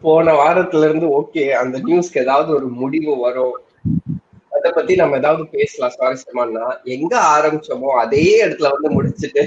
போன 0.00 0.32
வாரத்துல 0.32 0.86
இருந்து 0.88 1.06
ஓகே 1.20 1.44
அந்த 1.62 1.76
நியூஸ்க்கு 1.78 2.22
ஏதாவது 2.22 2.50
ஒரு 2.54 2.66
முடிவு 2.66 3.12
வரும். 3.18 3.56
அத 4.56 4.70
பத்தி 4.70 4.94
நம்ம 4.94 5.16
ஏதாவது 5.16 5.44
பேசலாம் 5.46 5.94
சுவாரஸ்யமானா 5.94 6.66
எங்க 6.94 7.14
ஆரம்பிச்சோமோ 7.36 7.90
அதே 8.02 8.46
இடத்துல 8.46 8.70
வந்து 8.74 8.90
முடிச்சுட்டு 8.96 9.44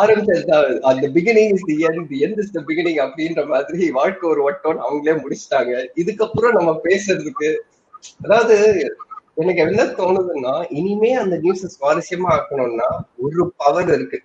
ஆரம்பிச்சது 0.00 0.58
அந்த 0.90 1.06
beginning 1.08 1.52
is 1.54 1.66
the 1.70 1.76
end 1.88 2.06
the 2.08 2.18
end 2.26 2.40
is 2.42 2.50
the 2.50 2.60
beginning 2.68 3.00
அப்படின்ற 3.04 3.42
மாதிரி 3.46 3.90
வாழ்க்கை 3.90 4.26
ஒரு 4.30 4.42
வட்டம் 4.42 4.84
அவங்களே 4.86 5.14
முடிச்சிட்டாங்க. 5.22 5.72
இதுக்கப்புறம் 6.02 6.56
நம்ம 6.58 6.80
பேசுறதுக்கு 6.84 7.50
அதாவது 8.24 8.56
எனக்கு 9.40 9.60
என்ன 9.66 9.82
தோணுதுன்னா 9.98 10.54
இனிமே 10.78 11.10
அந்த 11.22 11.34
நியூஸ் 11.44 11.64
சுவாரஸ்யமா 11.74 12.28
ஆக்கணும்னா 12.34 12.88
ஒரு 13.24 13.42
பவர் 13.62 13.90
இருக்கு. 13.96 14.18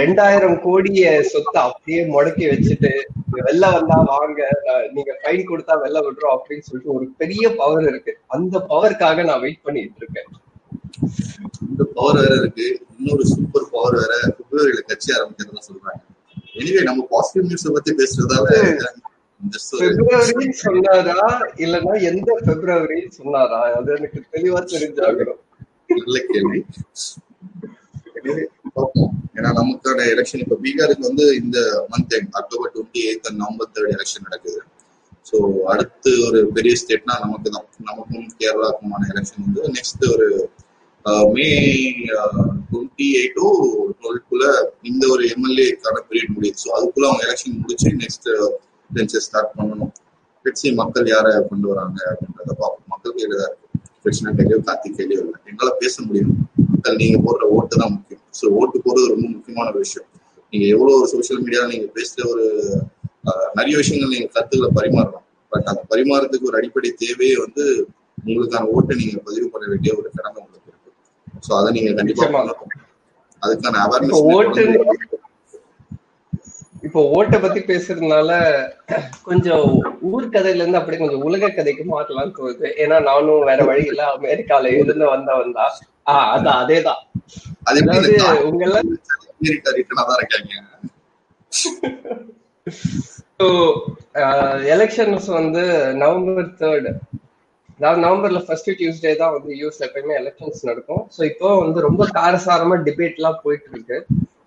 ரெண்டாயிரம் 0.00 0.58
கோடிய 0.66 1.00
சொத்தை 1.30 1.60
அப்படியே 1.68 2.00
முடக்கி 2.12 2.44
வச்சுட்டு 2.50 2.90
வெளில 3.36 3.64
வந்தா 3.74 3.96
வாங்க 4.10 4.40
நீங்க 4.94 5.10
ஃபைன் 5.22 5.42
கொடுத்தா 5.50 5.74
வெளில 5.82 6.02
விடுறோம் 6.06 6.36
அப்படின்னு 6.36 6.66
சொல்லிட்டு 6.68 6.94
ஒரு 6.96 7.06
பெரிய 7.20 7.50
பவர் 7.60 7.86
இருக்கு. 7.90 8.12
அந்த 8.36 8.62
பவருக்காக 8.70 9.24
நான் 9.30 9.42
வெயிட் 9.44 9.64
பண்ணிட்டு 9.66 10.00
இருக்கேன். 10.02 10.30
இந்த 11.68 11.84
பவர் 11.96 12.20
வேற 12.22 12.32
இருக்கு. 12.42 12.68
இன்னொரு 12.98 13.26
சூப்பர் 13.32 13.68
பவர் 13.74 13.98
வேற 14.00 14.14
பிப்ரவரியில 14.38 14.82
கட்சி 14.92 15.10
ஆரம்பிக்கிறதா 15.18 15.62
சொல்றாங்க. 15.68 16.02
எனிவே 16.60 16.82
நம்ம 16.90 17.06
பாசிட்டிவ் 17.10 17.48
நியூஸ் 17.50 17.66
பத்தி 17.78 17.92
பேசுறதால 18.00 18.48
பிப்ரவரின்னு 19.40 20.56
சொன்னாரா? 20.64 21.28
இல்லன்னா 21.64 21.94
எந்த 22.10 22.30
பிப்ரவரின்னு 22.46 23.16
சொன்னாரா? 23.18 23.60
அது 23.78 23.90
எனக்கு 23.96 24.20
தெளிவா 24.34 24.60
தெரிஞ்சாகணும். 24.74 25.40
நல்ல 25.92 26.18
கேள்வி. 26.30 26.60
ஏன்னா 29.36 29.50
நமக்கான 29.58 30.06
எலெக்ஷன் 30.14 30.42
இப்ப 30.44 30.56
பீகாருக்கு 30.64 31.08
வந்து 31.10 31.26
இந்த 31.42 31.58
month 31.92 32.14
end 32.18 32.36
October 32.40 32.72
twenty 32.74 33.02
eighth 33.08 33.28
and 33.28 33.40
November 33.42 33.70
third 33.74 33.94
election 33.96 34.26
நடக்குது. 34.28 34.60
ஸோ 35.26 35.36
அடுத்து 35.72 36.10
ஒரு 36.26 36.38
பெரிய 36.56 36.74
ஸ்டேட்னா 36.80 37.14
நமக்கு 37.24 37.48
தான் 37.50 37.66
நமக்கும் 37.88 38.28
கேரளாக்குமான 38.40 39.08
எலெக்ஷன் 39.14 39.44
வந்து 39.46 39.62
நெக்ஸ்ட் 39.76 40.04
ஒரு 40.14 40.28
மே 41.34 41.48
டுவெண்ட்டி 42.70 43.06
எயிட்டோ 43.20 43.48
டுவெல்க்குள்ள 44.00 44.46
இந்த 44.82 45.04
ஒரு 45.14 45.22
எம்எல்ஏக்கான 45.34 46.02
பீரியட் 46.08 46.34
முடியுது. 46.36 46.58
ஸோ 46.64 46.70
அதுக்குள்ள 46.78 47.08
அவங்க 47.10 47.24
எலெக்ஷன் 47.28 47.60
முடிச்சு 47.62 47.92
நெக்ஸ்ட் 48.02 48.28
பெஞ்சஸ் 48.96 49.26
ஸ்டார்ட் 49.28 49.54
பண்ணணும். 49.58 49.92
கட்சி 50.44 50.68
மக்கள் 50.80 51.06
யாரை 51.14 51.30
கொண்டு 51.50 51.66
வராங்க 51.72 51.98
அப்படின்றத 52.10 52.52
பார்ப்போம். 52.60 52.86
மக்கள் 52.92 53.14
கையில 53.16 53.38
தான் 53.40 53.50
இருக்கு. 53.50 53.66
பிரச்சனை 54.02 54.32
கையிலோ 54.38 54.58
கார்த்திக் 54.68 54.96
கையிலோ 54.98 55.16
இல்லை 55.24 55.38
எங்களால 55.50 55.72
பேச 55.82 55.94
முடியும் 56.08 56.32
மக்கள் 56.72 57.00
நீங்க 57.02 57.18
போடுற 57.26 57.46
ஓட்டு 57.56 57.80
தான் 57.82 57.92
முக்கியம். 57.96 58.22
ஸோ 58.38 58.44
ஓட்டு 58.60 58.76
போடுறது 58.86 59.12
ரொம்ப 59.14 59.26
முக்கியமான 59.34 59.68
விஷயம். 59.84 60.08
நீங்க 60.52 60.66
எவ்வளவு 60.74 60.98
ஒரு 61.00 61.08
சோசியல் 61.14 61.42
மீடியால 61.44 61.70
நீங்க 61.74 61.88
பேசுற 61.98 62.20
ஒரு 62.32 62.44
நிறைய 63.58 63.74
விஷயங்கள் 63.80 64.14
நீங்க 64.14 64.28
கருத்துக்களை 64.34 64.70
பரிமாறலாம். 64.78 65.24
பட் 65.52 65.66
அந்த 65.70 65.82
பரிமாறதுக்கு 65.92 66.48
ஒரு 66.50 66.58
அடிப்படை 66.60 66.90
தேவையே 67.02 67.36
வந்து 67.44 67.64
உங்களுக்கான 68.20 68.68
ஓட்டை 68.76 68.94
நீங்க 69.00 69.18
பதிவு 69.26 69.46
பண்ண 69.52 69.64
வேண்டிய 69.72 69.90
ஒரு 69.98 70.08
கடமை 70.16 70.38
உங்களுக்கு 70.44 70.70
இருக்கு. 70.72 70.90
ஸோ 71.46 71.50
அதை 71.60 71.70
நீங்க 71.76 71.90
கண்டிப்பா 71.98 72.26
அதுக்கான 73.42 73.80
அவேர்னஸ் 73.86 74.22
இப்போ 76.82 77.00
ஓட்டை 77.16 77.38
பத்தி 77.38 77.60
பேசுறதுனால 77.68 78.30
கொஞ்சம் 79.22 79.68
ஊர் 80.10 80.32
கதையில 80.34 80.62
இருந்து 80.62 80.80
அப்படியே 80.80 81.00
கொஞ்சம் 81.00 81.24
உலக 81.28 81.50
கதைக்கு 81.50 81.84
மாற்றலாம்னு 81.92 82.36
தோணுது. 82.36 82.68
ஏன்னா 82.82 82.96
நானும் 83.08 83.46
வேற 83.50 83.60
வழி 83.70 83.84
இல்ல. 83.92 84.02
அமெரிக்கால 84.16 84.70
இருந்து 84.78 85.06
வந்தவன் 85.14 85.56
தான் 85.58 85.72
ஆஹ் 86.12 86.28
அதான் 86.34 86.60
அதேதான். 86.62 87.00
அதாவது 87.68 88.12
உங்க 88.48 88.64
எல்லாம் 88.68 88.88
எலெக்ஷன்ஸ் 94.74 95.28
வந்து 95.38 95.62
நவம்பர் 96.02 96.50
தேர்ட் 96.60 96.88
அதாவது 97.80 98.00
நவம்பர்ல 98.04 98.40
ஃபர்ஸ்ட் 98.46 98.70
டியூஸ்டே 98.78 99.12
தான் 99.16 99.34
வந்து 99.34 99.50
யூஎஸ் 99.58 99.84
எப்பயுமே 99.86 100.14
எலெக்ஷன்ஸ் 100.20 100.62
நடக்கும். 100.62 101.02
ஸோ 101.16 101.20
இப்போ 101.24 101.48
வந்து 101.60 101.80
ரொம்ப 101.88 102.02
காரசாரமா 102.16 102.76
டிபேட் 102.88 103.18
எல்லாம் 103.20 103.40
போயிட்டு 103.44 103.68
இருக்கு. 103.72 103.98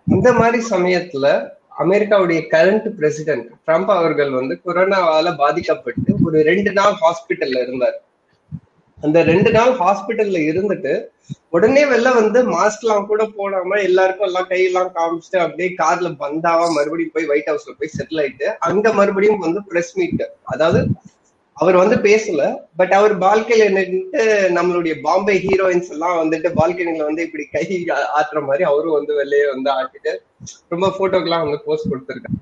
இந்த 0.08 0.30
மாதிரி 0.34 0.60
சமயத்துல 0.74 1.28
அமெரிக்காவுடைய 1.75 2.40
கரண்ட் 2.51 2.88
பிரசிடென்ட் 2.98 3.48
ட்ரம்ப் 3.68 3.92
அவர்கள் 3.92 4.32
வந்து 4.32 4.62
கொரோனாவால 4.66 5.36
பாதிக்கப்பட்டு 5.36 6.12
ஒரு 6.25 6.42
ரெண்டு 6.42 6.72
நாள் 6.72 6.96
ஹாஸ்பிட்டல்ல 7.01 7.62
இருந்தார். 7.62 7.98
அந்த 8.98 9.24
ரெண்டு 9.24 9.51
நாள் 9.51 9.72
ஹாஸ்பிட்டல்ல 9.72 10.40
இருந்துட்டு 10.50 10.94
உடனே 11.50 11.86
வெளில 11.86 12.10
வந்து 12.13 12.40
மாஸ்க் 12.51 12.80
எல்லாம் 12.80 13.08
கூட 13.08 13.24
போடாம 13.38 13.80
எல்லாருக்கும் 13.84 14.28
எல்லாம் 14.28 14.50
கையெல்லாம் 14.50 14.92
காமிச்சிட்டு 14.96 15.40
அப்படியே 15.40 15.70
கார்ல 15.74 16.10
பந்தாவா 16.20 16.68
மறுபடியும் 16.72 17.13
போய் 17.13 17.30
ஒயிட் 17.30 17.50
ஹவுஸ்ல 17.50 17.74
போய் 17.78 17.96
செட்டில் 17.98 18.20
ஆயிட்டு 18.20 18.48
அங்க 18.60 18.94
மறுபடியும் 18.94 19.40
வந்து 19.40 19.62
பிரஸ் 19.68 19.98
மீட் 19.98 20.24
அதாவது 20.44 20.82
அவர் 21.58 21.75
வந்து 21.75 21.96
பேசல 22.03 22.41
பட் 22.77 22.91
அவர் 22.91 23.13
பால்கனில 23.17 23.65
நின்றுட்டு 23.70 24.22
நம்மளுடைய 24.50 24.93
பாம்பே 25.01 25.36
ஹீரோயின்ஸ் 25.38 25.89
எல்லாம் 25.89 26.17
வந்துட்டு 26.22 26.50
பால்கனில 26.55 27.03
வந்து 27.03 27.22
இப்படி 27.22 27.43
கை 27.51 27.65
ஆட்டுற 28.17 28.41
மாதிரி 28.41 28.63
அவரும் 28.63 28.91
வந்து 28.91 29.13
வெளியே 29.15 29.46
வந்து 29.51 29.70
ஆட்டிட்டு 29.72 30.13
ரொம்ப 30.70 30.88
போட்டோக்கெல்லாம் 31.00 31.43
வந்து 31.46 31.60
போஸ்ட் 31.65 31.91
கொடுத்துருக்காங்க 31.91 32.39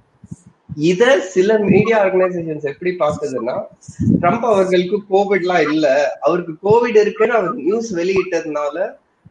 இத 0.84 1.04
சில 1.28 1.58
மீடியா 1.66 1.98
ஆர்கனைசேஷன்ஸ் 2.00 2.66
எப்படி 2.66 2.92
பார்த்ததுன்னா 3.00 3.56
ட்ரம்ப் 4.22 4.46
அவர்களுக்கு 4.46 4.98
கோவிட்லாம் 5.10 5.64
இல்ல. 5.72 5.86
அவருக்கு 6.22 6.54
கோவிட் 6.64 7.00
இருக்குன்னு 7.02 7.34
அவர் 7.34 7.56
நியூஸ் 7.62 7.90
வெளியிட்டதுனால 7.96 8.76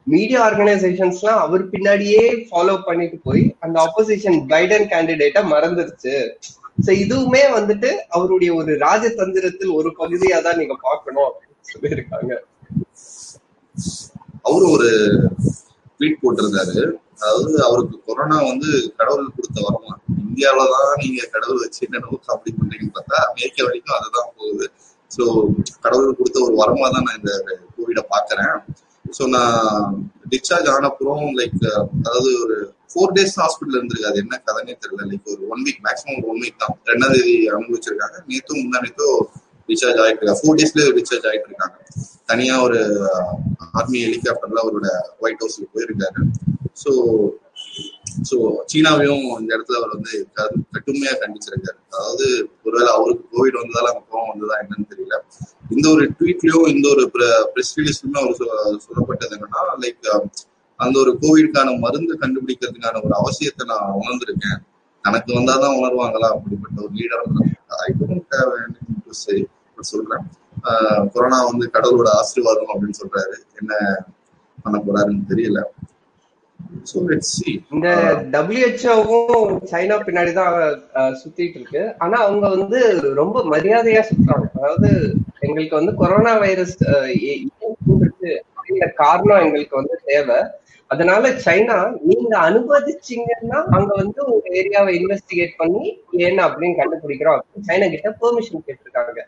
மீடியா 0.06 0.40
ஆர்கனைசேஷன்ஸ்லாம் 0.44 1.40
அவர் 1.40 1.70
பின்னாடியே 1.70 2.22
ஃபாலோ 2.48 2.74
பண்ணிட்டு 2.84 3.18
போய் 3.22 3.42
அந்த 3.60 3.76
ஆப்போசிஷன் 3.80 4.38
பைடன் 4.50 4.86
கேண்டிடேட்டை 4.92 5.42
மறந்துருச்சு. 5.46 6.14
சோ 6.78 6.90
இதுவுமே 7.04 7.42
வந்துட்டு 7.56 7.90
அவருடைய 8.16 8.50
ஒரு 8.60 8.72
ராஜதந்திரத்தில் 8.86 9.72
ஒரு 9.78 9.90
பகுதியா 10.00 10.38
தான் 10.46 10.58
நீங்க 10.60 10.74
பார்க்கணும் 10.86 11.26
அப்படின்னு 11.28 11.70
சொல்லியிருக்காங்க. 11.72 12.32
அவரு 14.48 14.66
ஒரு 14.74 14.88
ட்வீட் 15.96 16.20
போட்டிருந்தாரு. 16.22 16.82
அதாவது 17.20 17.56
அவருக்கு 17.68 17.96
கொரோனா 18.08 18.36
வந்து 18.50 18.68
கடவுள் 18.98 19.34
கொடுத்த 19.36 19.58
வரமா? 19.68 19.94
இந்தியாவிலதான் 20.26 21.00
நீங்க 21.02 21.22
கடவுள் 21.34 21.62
வச்சு 21.64 21.80
என்னென்ன 21.86 22.20
அப்படி 22.34 22.50
பண்றீங்கன்னு 22.58 22.96
பார்த்தா 22.98 23.16
அமெரிக்கா 23.28 23.64
வரைக்கும் 23.68 23.96
அதுதான் 23.98 24.30
போகுது. 24.38 24.66
ஸோ 25.10 25.22
கடவுள் 25.84 26.18
கொடுத்த 26.18 26.38
ஒரு 26.46 26.54
வரமா 26.62 26.88
தான் 26.94 27.06
நான் 27.06 27.18
இந்த 27.20 27.32
கோவிட 27.76 28.00
பாக்குறேன் 28.14 28.54
ஸோ 29.16 29.24
நான் 29.36 29.94
டிஸ்சார்ஜ் 30.32 30.68
ஆனப்புறம் 30.74 31.24
லைக் 31.40 31.58
அதாவது 32.06 32.30
ஒரு 32.44 32.56
ஃபோர் 32.92 33.14
டேஸ் 33.16 33.34
ஹாஸ்பிட்டல் 33.42 33.76
இருந்திருக்கு 33.78 34.10
அது 34.10 34.18
என்ன 34.24 34.34
கதனே 34.46 34.74
தெரியல. 34.82 35.02
லைக் 35.10 35.26
ஒரு 35.34 35.42
ஒன் 35.54 35.62
வீக் 35.66 35.82
மேக்ஸிமம் 35.86 36.18
ஒரு 36.18 36.28
ஒன் 36.32 36.40
வீக் 36.44 36.62
தான். 36.64 36.74
ரெண்டாம் 36.90 37.14
தேதி 37.16 37.34
அனுபவிச்சிருக்காங்க. 37.54 38.16
நேற்றும் 38.30 38.62
முன்னாடித்தோ 38.64 39.08
டிஸ்சார்ஜ் 39.68 40.00
ஆகிட்டு 40.02 40.20
இருக்காங்க. 40.20 40.40
ஃபோர் 40.42 40.58
டேஸ்ல 40.60 40.84
டிஸ்சார்ஜ் 40.98 41.28
ஆகிட்டு 41.30 41.48
இருக்காங்க. 41.50 41.76
தனியாக 42.30 42.64
ஒரு 42.66 42.80
ஆர்மி 43.80 43.98
ஹெலிகாப்டர்ல 44.06 44.62
அவரோட 44.64 44.88
ஒயிட் 45.24 45.42
ஹவுஸ்ல 45.44 45.66
போயிருக்காரு. 45.74 46.22
ஸோ 46.82 46.90
ஸோ 48.28 48.36
சீனாவையும் 48.70 49.24
இந்த 49.40 49.50
இடத்துல 49.56 49.78
அவர் 49.80 49.94
வந்து 49.96 50.14
கட்டுமையா 50.74 51.12
கண்டிச்சிருக்காரு. 51.22 51.78
அதாவது 51.90 52.26
ஒருவேளை 52.66 52.90
அவருக்கு 52.96 53.24
கோவிட் 53.34 53.60
வந்ததால 53.60 53.90
அந்த 53.92 54.02
கோவம் 54.10 54.30
வந்ததா 54.32 54.56
என்னன்னு 54.62 54.90
தெரியல. 54.92 55.16
இந்த 55.70 55.86
ஒரு 55.94 56.04
ட்வீட்லயும் 56.18 56.68
இந்த 56.74 56.86
ஒரு 56.88 57.04
ப்ரெஸ் 57.54 57.74
ரிலீஸ்லயுமே 57.78 58.20
அவர் 58.22 58.38
சொல்லப்பட்டது 58.86 59.36
என்னன்னா 59.36 59.62
லைக் 59.84 60.08
um, 60.14 60.26
அந்த 60.80 60.96
ஒரு 61.02 61.12
கோவிட்கான 61.22 61.68
மருந்து 61.78 62.14
கண்டுபிடிக்கிறதுக்கான 62.20 63.00
ஒரு 63.06 63.14
அவசியத்தை 63.20 63.64
நான் 63.70 63.96
உணர்ந்திருக்கேன். 64.02 64.58
எனக்கு 65.04 65.30
வந்தாதான் 65.38 65.76
உணர்வாங்களா? 65.80 66.28
அப்படிப்பட்ட 66.36 66.76
ஒரு 66.86 66.92
லீடர் 66.92 67.24
சொல்றேன். 69.90 70.24
கொரோனா 71.14 71.38
வந்து 71.50 71.66
கடவுளோட 71.74 72.08
ஆசீர்வாதம் 72.20 72.72
அப்படின்னு 72.72 73.00
சொல்றாரு. 73.02 73.36
என்ன 73.60 73.72
பண்ண 74.64 74.76
போறாருன்னு 74.78 75.28
தெரியல. 75.32 75.60
இந்த 77.74 77.88
டபிள்யூஹெச்ஓவும் 78.34 79.52
சைனா 79.70 79.96
பின்னாடிதான் 80.06 80.54
சுத்திட்டு 81.20 81.56
இருக்கு 81.58 81.82
ஆனா 81.98 82.16
அவங்க 82.26 82.46
வந்து 82.56 82.80
ரொம்ப 83.20 83.42
மரியாதையா 83.52 84.02
சுத்துறாங்க. 84.08 84.46
அதாவது 84.58 84.90
எங்களுக்கு 85.46 85.76
வந்து 85.76 85.94
கொரோனா 85.94 86.32
வைரஸ் 86.44 86.76
அப்படிங்கிற 88.56 88.88
காரணம் 88.94 89.44
எங்களுக்கு 89.44 89.76
வந்து 89.80 89.96
தேவை. 90.04 90.38
அதனால 90.86 91.30
சைனா 91.46 91.78
நீங்க 92.10 92.32
அனுமதிச்சீங்கன்னா 92.48 93.58
அங்க 93.76 93.90
வந்து 93.94 94.20
உங்க 94.32 94.44
ஏரியாவை 94.60 94.92
இன்வெஸ்டிகேட் 94.98 95.58
பண்ணி 95.62 95.86
ஏன்னு 96.24 96.42
அப்படின்னு 96.46 96.78
கண்டுபிடிக்கிறோம் 96.80 97.42
சைனா 97.68 97.88
கிட்ட 97.94 98.10
பெர்மிஷன் 98.22 98.64
கேட்டிருக்காங்க. 98.66 99.18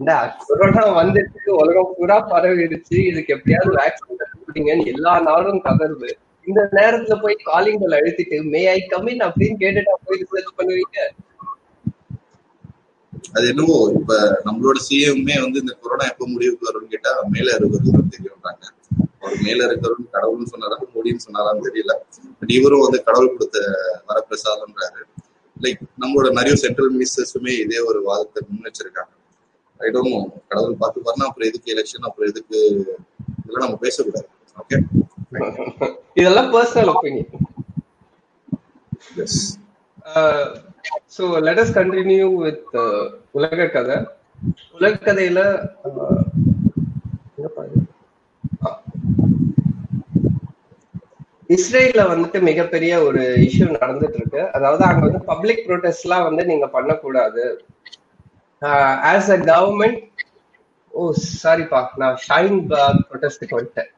இந்த 0.00 0.12
கொரோனா 0.48 0.82
வந்துட்டு 1.00 1.50
உலகம் 1.60 1.94
பூரா 1.98 2.18
பரவிடுச்சு. 2.32 2.96
இதுக்கு 3.10 3.34
எப்படியாவது 3.36 3.72
வேக்சின் 3.78 4.20
கண்டுபிடிங்கன்னு 4.22 4.90
எல்லா 4.94 5.14
நாடும் 5.28 5.62
கதருது 5.68 6.10
இந்த 6.46 6.60
நேரத்துல 6.78 7.14
போய் 7.22 7.36
காலிங் 7.48 7.80
பெல் 7.82 7.96
அழுத்திட்டு 7.98 8.36
மே 8.52 8.62
ஐ 8.74 8.78
கமின் 8.92 9.22
அப்படின்னு 9.28 9.56
கேட்டுட்டா 9.62 9.94
போய் 10.06 10.20
ரிசர்ச் 10.22 10.56
பண்ணுவீங்க? 10.58 10.98
அது 13.36 13.44
என்னவோ 13.52 13.76
இப்ப 13.98 14.12
நம்மளோட 14.46 14.78
சிஎம்மே 14.86 15.36
வந்து 15.44 15.58
இந்த 15.62 15.72
கொரோனா 15.82 16.04
எப்ப 16.12 16.26
முடிவுக்கு 16.34 16.68
வரும்னு 16.68 16.92
கேட்டா 16.94 17.12
மேல 17.34 17.48
இருக்கிறது 17.58 18.12
தெரியும்றாங்க 18.14 18.64
அவர் 19.22 19.36
மேல 19.46 19.60
இருக்கிறவன் 19.68 20.12
கடவுள்னு 20.16 20.50
சொன்னாரா 20.52 20.76
மோடின்னு 20.94 21.24
சொன்னாரான்னு 21.26 21.66
தெரியல. 21.68 21.94
பட் 22.38 22.52
இவரும் 22.58 22.84
வந்து 22.86 22.98
கடவுள் 23.08 23.34
கொடுத்த 23.34 23.58
வரப்பிரசாதம்ன்றாரு. 24.10 25.00
லைக் 25.56 25.82
நம்மளோட 26.02 26.28
நிறைய 26.38 26.54
சென்ட்ரல் 26.64 26.92
மினிஸ்டர்ஸுமே 26.94 27.54
இதே 27.64 27.80
ஒரு 27.90 28.00
வாதத்தை 28.08 28.42
முன் 28.48 28.66
வச்சிருக்காங்க 28.68 29.12
ஐ 29.80 29.90
கடவுள் 29.90 30.80
பார்த்து 30.82 31.04
பாருன்னா 31.06 31.28
அப்புறம் 31.30 31.48
எதுக்கு 31.50 31.72
எலெக்ஷன் 31.74 32.06
அப்புறம் 32.08 32.30
எதுக்கு 32.32 32.58
இதெல்லாம் 33.40 33.64
நம்ம 33.66 33.78
பேசக்கூடாது. 33.84 34.28
ஓகே 34.56 34.78
இதெல்லாம் 36.14 36.48
personal 36.52 36.90
opinion 36.92 37.30
so 41.16 41.24
let 41.46 41.60
us 41.62 41.74
continue 41.76 42.26
with 42.42 42.70
உலக 43.38 43.66
கதை. 43.68 43.96
உலக 44.76 44.94
கதையில 45.06 45.40
இஸ்ரேல்ல 51.50 52.02
வந்துட்டு 52.10 52.38
மிகப்பெரிய 52.48 52.92
ஒரு 53.06 53.22
இஷ்யூ 53.46 53.66
நடந்துட்டு 53.76 54.18
இருக்கு 54.20 54.42
அதாவது 54.56 54.82
அங்க 54.88 55.02
வந்து 55.06 55.22
பப்ளிக் 55.30 55.64
ப்ரொடெஸ்ட் 55.66 56.06
எல்லாம் 56.06 56.26
வந்து 56.28 56.42
நீங்க 56.50 56.66
பண்ணக்கூடாது. 56.76 57.44
ஆஸ் 59.10 59.30
அ 59.30 59.40
கவர்மெண்ட் 59.50 60.00
ஓ 60.94 61.02
சாரிப்பா 61.40 61.80
நான் 61.96 62.18
ஷைன் 62.26 62.58
ப்ரொடெஸ்டுக்கு 63.08 63.58
வந்துட்டேன். 63.58 63.90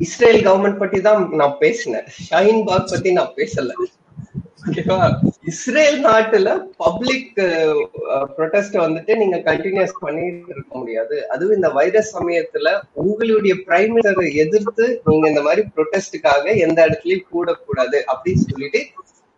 இஸ்ரேல் 0.00 0.40
கவர்மெண்ட் 0.46 0.82
பத்தி 0.82 0.98
தான் 1.06 1.22
நான் 1.40 1.56
பேசினேன். 1.62 2.06
ஷைன் 2.26 2.62
பாக் 2.68 2.92
பத்தி 2.92 3.10
நான் 3.18 3.34
பேசல. 3.38 3.72
ஓகேவா? 4.62 4.98
இஸ்ரேல் 5.50 5.98
நாட்டுல 6.06 6.48
பப்ளிக் 6.82 7.38
ப்ரொடெஸ்ட் 8.36 8.76
வந்துட்டு 8.82 9.12
நீங்க 9.20 9.36
கண்டினியூஸ் 9.48 9.94
பண்ணிட்டு 10.02 10.52
இருக்க 10.56 10.72
முடியாது. 10.80 11.16
அதுவும் 11.32 11.56
இந்த 11.58 11.70
வைரஸ் 11.78 12.10
சமயத்துல 12.16 12.70
உங்களுடைய 13.02 13.54
பிரைம் 13.66 13.94
மினிஸ்டரை 13.94 14.26
எதிர்த்து 14.44 14.86
நீங்க 15.06 15.26
இந்த 15.32 15.42
மாதிரி 15.48 15.64
ப்ரொடெஸ்டுக்காக 15.76 16.44
எந்த 16.66 16.78
இடத்துலயும் 16.88 17.28
கூடக்கூடாது 17.32 18.00
அப்படின்னு 18.12 18.44
சொல்லிட்டு 18.50 18.82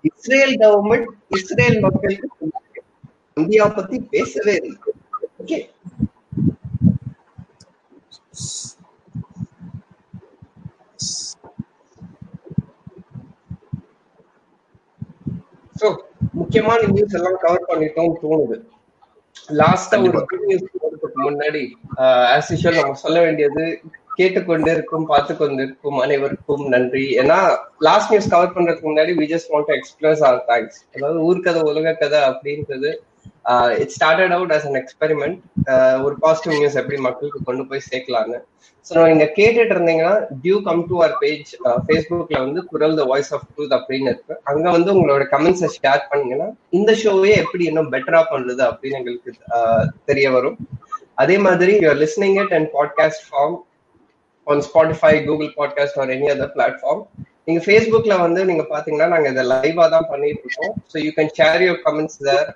இஸ்ரேல் 0.04 0.56
கவர்மெண்ட் 0.62 1.08
இஸ்ரேல் 1.38 1.78
மக்களுக்கு 1.80 2.28
இந்தியா 3.36 3.66
பத்தி 3.76 3.98
பேசவே 4.14 4.54
இருக்கு 4.62 4.90
ஓகே? 5.42 5.58
ஸோ 15.82 15.88
முக்கியமான 16.40 16.80
நியூஸ் 16.94 17.16
எல்லாம் 17.18 17.40
கவர் 17.44 17.68
பண்ணிட்டோம் 17.70 18.14
தோணுது. 18.22 18.56
லாஸ்டா 19.60 19.96
ஒரு 20.02 21.10
முன்னாடி 21.26 21.62
ஆஸ் 22.34 22.50
யூஷுவல் 22.52 22.80
நம்ம 22.80 22.98
சொல்ல 23.04 23.18
வேண்டியது 23.20 23.64
கேட்டுக்கொண்டிருக்கும் 24.18 25.06
பார்த்து 25.10 25.32
கொண்டிருக்கும் 25.36 25.98
அனைவருக்கும் 25.98 26.64
நன்றி. 26.74 27.04
ஏன்னா 27.20 27.38
லாஸ்ட் 27.86 28.10
நியூஸ் 28.10 28.32
கவர் 28.34 28.54
பண்றதுக்கு 28.56 28.88
முன்னாடி 28.90 29.12
we 29.20 29.26
just 29.32 29.50
want 29.52 29.68
to 29.70 29.74
express 29.78 30.22
our 30.28 30.40
thanks 30.50 30.78
அதாவது 30.94 31.18
ஊர்க்கதை 31.28 31.62
உலக 31.70 31.94
கதை 32.02 32.20
அப்படின்றது 32.30 32.90
it 33.82 33.92
started 33.96 34.34
out 34.36 34.52
as 34.52 34.66
an 34.68 34.78
experiment 34.82 35.38
ஒரு 36.04 36.14
பாசிட்டிவ் 36.20 36.56
நியூஸ் 36.56 36.80
எப்படி 36.82 36.98
மக்களுக்கு 37.00 37.40
கொண்டு 37.44 37.64
போய் 37.70 37.88
சேர்க்கலான்னு 37.90 38.40
ஸோ 38.86 38.94
நீங்க 39.08 39.26
கேட்டுட்டு 39.36 39.74
இருந்தீங்கன்னா 39.74 40.14
do 40.42 40.56
come 40.62 40.80
to 40.88 40.94
our 40.98 41.12
page 41.20 41.50
ஃபேஸ்புக்ல 41.86 42.38
வந்து 42.38 42.60
குரல் 42.70 42.96
த 43.00 43.02
வாய்ஸ் 43.04 43.30
ஆஃப் 43.34 43.44
ட்ரூத் 43.50 43.74
அப்படின்னு 43.76 44.10
இருக்கு. 44.12 44.34
அங்க 44.50 44.64
வந்து 44.70 44.90
உங்களோட 44.94 45.24
கமெண்ட்ஸை 45.34 45.68
ஷேர் 45.76 46.02
பண்ணீங்கன்னா 46.10 46.48
இந்த 46.70 46.92
ஷோவே 47.02 47.32
எப்படி 47.42 47.64
இன்னும் 47.70 47.92
பெட்டரா 47.92 48.22
பண்றது 48.32 48.64
அப்படின்னு 48.70 48.98
எங்களுக்கு 49.00 49.32
uh, 49.58 49.82
தெரிய 50.04 50.26
வரும். 50.30 50.56
அதே 51.14 51.36
மாதிரி 51.46 51.72
you're 51.84 52.00
listening 52.04 52.38
it 52.42 52.54
and 52.58 52.68
podcast 52.78 53.24
form 53.28 53.56
on 54.46 54.64
Spotify 54.68 55.14
Google 55.26 55.50
podcast 55.60 56.00
or 56.02 56.12
any 56.16 56.28
other 56.34 56.52
platform 56.56 57.02
நீங்க 57.48 57.60
ஃபேஸ்புக்ல 57.64 58.14
வந்து 58.20 58.40
நீங்க 58.48 58.64
பாத்தீங்கன்னா 58.70 59.08
நாங்க 59.12 59.28
இதை 59.32 59.42
லைவா 59.48 59.84
தான் 59.94 60.08
பண்ணிட்டு 60.10 60.44
இருக்கோம் 60.44 60.74
so 60.90 60.96
you 61.04 61.10
can 61.16 61.32
share 61.38 61.62
your 61.64 61.80
comments 61.86 62.18
there 62.26 62.46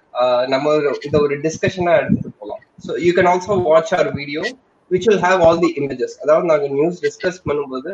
நம்ம 0.52 0.74
இதை 1.06 1.18
ஒரு 1.24 1.36
டிஸ்கஷனா 1.46 1.94
எடுத்துட்டு 2.00 2.32
போகலாம் 2.36 2.62
so 2.86 2.92
you 3.04 3.10
can 3.16 3.30
also 3.32 3.56
watch 3.66 3.94
our 3.98 4.10
video 4.18 4.42
which 4.90 5.08
will 5.10 5.24
have 5.24 5.42
all 5.46 5.62
the 5.64 5.70
images 5.80 6.16
அதாவது 6.22 6.46
நாங்க 6.52 6.68
நியூஸ் 6.76 7.00
டிஸ்கஸ் 7.06 7.40
பண்ணும்போது 7.46 7.92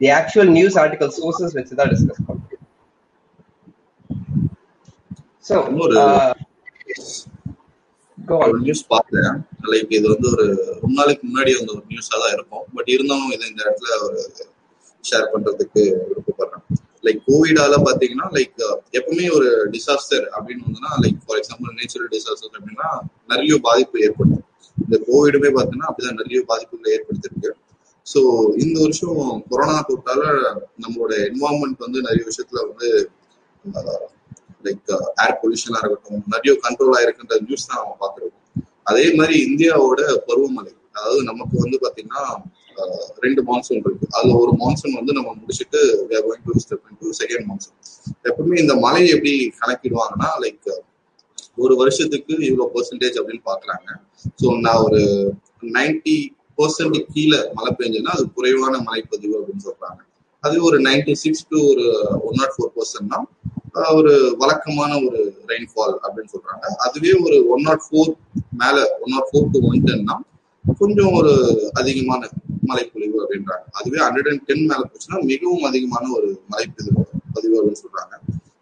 the 0.00 0.10
actual 0.18 0.52
news 0.58 0.78
article 0.82 1.12
sources 1.18 1.56
வச்சு 1.58 1.80
தான் 1.80 1.90
டிஸ்கஸ் 1.94 2.22
பண்ணுறோம் 2.28 2.44
ஸோ. 5.48 5.56
ஒரு 8.38 8.56
நியூஸ் 8.62 8.82
பார்த்தேன் 8.90 9.36
லைக் 9.72 9.92
இது 9.98 10.06
வந்து 10.12 10.28
ஒரு 10.32 10.46
ரொம்ப 10.80 10.94
நாளைக்கு 10.98 11.24
முன்னாடி 11.28 11.50
வந்த 11.58 11.70
ஒரு 11.76 11.84
நியூஸா 11.92 12.14
தான் 12.22 12.34
இருக்கும். 12.36 12.64
பட் 12.74 12.90
இருந்தாலும் 12.94 13.32
இதை 13.36 13.44
இந்த 13.50 13.60
இடத்துல 13.64 13.94
ஒரு 14.06 14.18
ஷேர் 15.08 15.32
பண்றதுக்கு 15.32 15.82
விருப்பப்படுறேன் 16.08 16.64
லைக் 17.06 17.20
கோவிடால 17.28 17.74
பாத்தீங்கன்னா 17.84 18.26
லைக் 18.36 18.56
எப்பவுமே 18.98 19.26
ஒரு 19.36 19.48
டிசாஸ்டர் 19.74 20.26
அப்படின்னு 20.36 20.64
வந்ததுன்னா 20.66 20.92
like 21.04 21.20
for 21.24 21.38
example 21.40 21.76
natural 21.78 22.10
disaster 22.14 22.56
அப்படின்னா 22.58 22.88
நிறைய 23.30 23.54
பாதிப்பு 23.66 24.02
ஏற்படும் 24.06 24.42
இந்த 24.76 24.96
கோவிடுமே 25.06 25.50
பார்த்தீங்கன்னா 25.54 25.88
அப்படிதான் 25.90 26.20
நிறைய 26.20 26.40
பாதிப்புகளை 26.50 26.90
ஏற்படுத்திருக்கு. 26.96 27.50
ஸோ 28.06 28.20
இந்த 28.56 28.76
வருஷம் 28.80 29.18
கொரோனா 29.48 29.78
தொட்டால 29.88 30.20
நம்மளோட 30.84 31.12
என்வாயன்மெண்ட் 31.28 31.84
வந்து 31.86 31.98
நிறைய 32.00 32.22
விஷயத்துல 32.28 32.60
வந்து 32.66 32.88
லைக் 34.64 34.90
ஏர் 35.24 35.38
பொல்யூஷனா 35.40 35.80
இருக்கட்டும் 35.82 36.22
நிறைய 36.34 36.52
கண்ட்ரோல் 36.64 36.96
ஆயிருக்குன்ற 36.98 37.36
நியூஸ் 37.40 37.68
தான் 37.68 37.80
நம்ம 37.80 37.96
பார்த்துருக்கோம் 38.00 38.36
அதே 38.82 39.06
மாதிரி 39.14 39.36
இந்தியாவோட 39.48 40.00
பருவமழை 40.28 40.72
அதாவது 40.90 41.22
நமக்கு 41.24 41.56
வந்து 41.64 41.78
பாத்தீங்கன்னா 41.84 42.22
ரெண்டு 43.24 43.40
மான்சூன் 43.48 43.80
இருக்கு. 43.84 44.06
அதுல 44.16 44.34
ஒரு 44.42 44.52
மான்சூன் 44.62 44.98
வந்து 44.98 45.12
நம்ம 45.18 45.34
முடிச்சுட்டு 45.40 45.80
செகண்ட் 47.20 47.46
மான்சூன் 47.50 47.76
எப்பவுமே 48.30 48.58
இந்த 48.64 48.74
மழையை 48.84 49.08
எப்படி 49.16 49.32
கணக்கிடுவாங்கன்னா 49.60 50.30
லைக் 50.44 50.68
ஒரு 51.64 51.74
வருஷத்துக்கு 51.82 52.34
இவ்வளவு 52.48 52.72
பெர்சன்டேஜ் 52.74 53.16
அப்படின்னு 53.20 53.44
பாக்குறாங்க 53.50 53.88
ஸோ 54.42 54.48
நான் 54.64 54.82
ஒரு 54.86 55.00
நைன்டி 55.76 56.18
பெர்சன்ட் 56.58 56.98
கீழே 57.14 57.38
மழை 57.56 57.72
பெஞ்சதுன்னா 57.78 58.14
அது 58.16 58.24
குறைவான 58.36 58.74
மழைப்பதிவு 58.86 59.34
அப்படின்னு 59.38 59.64
சொல்றாங்க. 59.68 60.00
அது 60.44 60.56
ஒரு 60.68 60.78
நைன்டி 60.86 61.14
சிக்ஸ் 61.22 61.46
டு 61.50 61.58
ஒரு 61.70 61.84
ஒன் 62.28 62.38
நாட் 62.40 62.54
ஃபோர் 62.54 62.72
பர்சன்ட்னா 62.76 63.18
ஒரு 63.98 64.12
வழக்கமான 64.40 64.92
ஒரு 65.06 65.20
ரெயின்ஃபால் 65.50 65.94
அப்படின்னு 66.04 66.30
சொல்றாங்க. 66.34 66.64
அதுவே 66.84 67.12
ஒரு 67.26 67.36
ஒன் 67.54 67.64
நாட் 67.68 67.84
ஃபோர் 67.86 68.10
மேல 68.62 68.76
one 69.02 69.12
nought 69.14 69.28
four 69.30 69.50
to 69.54 69.60
one 69.70 69.84
டென்னா 69.88 70.16
கொஞ்சம் 70.82 71.12
ஒரு 71.18 71.32
அதிகமான 71.80 72.28
மழைப்பொழிவு 72.70 73.16
அப்படின்றாங்க. 73.24 73.64
அதுவே 73.78 74.00
ஹண்ட்ரட் 74.06 74.30
அண்ட் 74.32 74.44
டென் 74.48 74.66
மேல 74.70 74.82
போச்சுன்னா 74.90 75.20
மிகவும் 75.32 75.66
அதிகமான 75.70 76.04
ஒரு 76.18 76.28
மழை 76.52 76.66
பதிவு 77.36 77.56
அப்படின்னு 77.58 77.80
சொல்றாங்க. 77.84 78.14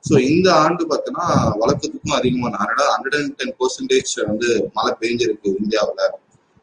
ஸோ 0.09 0.15
இந்த 0.31 0.49
ஆண்டு 0.65 0.83
பார்த்தோன்னா 0.93 1.27
வழக்கத்துக்கும் 1.63 2.17
அதிகமான 2.21 2.59
hundred 2.63 2.93
hundred 2.95 3.19
and 3.21 3.35
ten 3.41 3.57
percentage 3.61 4.13
வந்து 4.31 4.49
மழை 4.79 4.93
பெஞ்சிருக்கு 5.03 5.51
இந்தியாவில் 5.63 6.05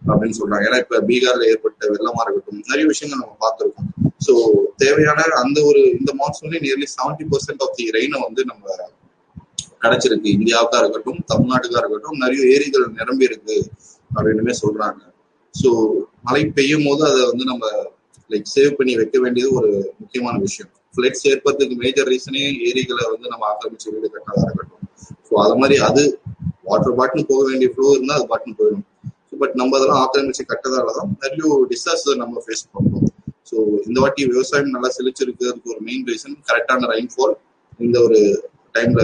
அப்படின்னு 0.01 0.37
சொல்றாங்க. 0.39 0.63
ஏன்னா 0.69 0.79
இப்ப 0.83 1.01
பீகார்ல 1.09 1.43
ஏற்பட்ட 1.51 1.89
வெள்ளமா 1.93 2.21
இருக்கட்டும் 2.23 2.61
நிறைய 2.71 2.85
விஷயங்கள் 2.91 3.21
நம்ம 3.23 3.35
பார்த்துருக்கோம். 3.43 3.89
ஸோ 4.25 4.33
தேவையான 4.83 5.21
அந்த 5.43 5.59
ஒரு 5.69 5.81
இந்த 5.99 6.11
மான்சூன்ல 6.21 6.59
nearly 6.65 6.87
seventy 6.95 7.25
percent 7.33 7.63
of 7.65 7.75
the 7.77 7.85
ரெயினை 7.97 8.19
வந்து 8.27 8.43
நம்ம 8.51 8.63
கிடைச்சிருக்கு. 9.83 10.27
இந்தியாவுக்கா 10.37 10.77
இருக்கட்டும் 10.81 11.21
தமிழ்நாட்டுக்கா 11.31 11.79
இருக்கட்டும் 11.81 12.21
நிறைய 12.23 12.41
ஏரிகள் 12.55 12.85
நிரம்பி 12.99 13.29
இருக்கு 13.29 13.57
அப்படின்னுமே 14.15 14.53
சொல்றாங்க. 14.63 15.01
ஸோ 15.61 15.69
மழை 16.27 16.43
பெய்யும் 16.57 16.85
போது 16.87 17.03
அதை 17.09 17.21
வந்து 17.31 17.45
நம்ம 17.51 17.65
லைக் 18.29 18.47
சேவ் 18.55 18.77
பண்ணி 18.77 18.93
வைக்க 18.99 19.17
வேண்டியது 19.23 19.49
ஒரு 19.59 19.69
முக்கியமான 20.01 20.35
விஷயம். 20.45 20.71
ஃபிளட்ஸ் 20.95 21.25
ஏற்படுறதுக்கு 21.31 21.75
மேஜர் 21.83 22.09
ரீசனே 22.13 22.43
ஏரிகளை 22.69 23.03
வந்து 23.13 23.27
நம்ம 23.33 23.45
ஆக்கிரமிச்சு 23.51 23.87
வீடு 23.93 24.07
கட்டினதாக 24.13 24.47
இருக்கட்டும். 24.47 24.89
ஸோ 25.27 25.33
அது 25.45 25.55
மாதிரி 25.61 25.77
அது 25.87 26.03
வாட்டர் 26.69 26.97
பாட்டில் 26.99 27.29
போக 27.31 27.41
வேண்டிய 27.49 27.69
ஃப்ளோ 27.73 27.87
இருந்தால் 27.95 28.17
அது 28.19 28.27
பாட்டில் 28.31 28.57
போயிடும். 28.59 28.85
பட் 29.41 29.55
நம்ம 29.59 29.75
அதெல்லாம் 29.77 30.01
ஆக்கிரமிச்சு 30.03 30.43
கட்டதால 30.51 30.93
தான் 30.97 31.11
நிறைய 31.23 31.57
டிசாஸ்டர் 31.71 32.21
நம்ம 32.23 32.43
ஃபேஸ் 32.45 32.63
பண்றோம். 32.75 33.07
ஸோ 33.49 33.55
இந்த 33.87 33.97
வாட்டி 34.03 34.27
விவசாயம் 34.33 34.73
நல்லா 34.75 34.89
செழிச்சிருக்கிறதுக்கு 34.97 35.71
ஒரு 35.73 35.81
மெயின் 35.87 36.05
ரீசன் 36.11 36.37
கரெக்டான 36.49 36.89
ரெயின்ஃபால் 36.93 37.35
இந்த 37.85 37.97
ஒரு 38.07 38.19
டைம்ல 38.75 39.01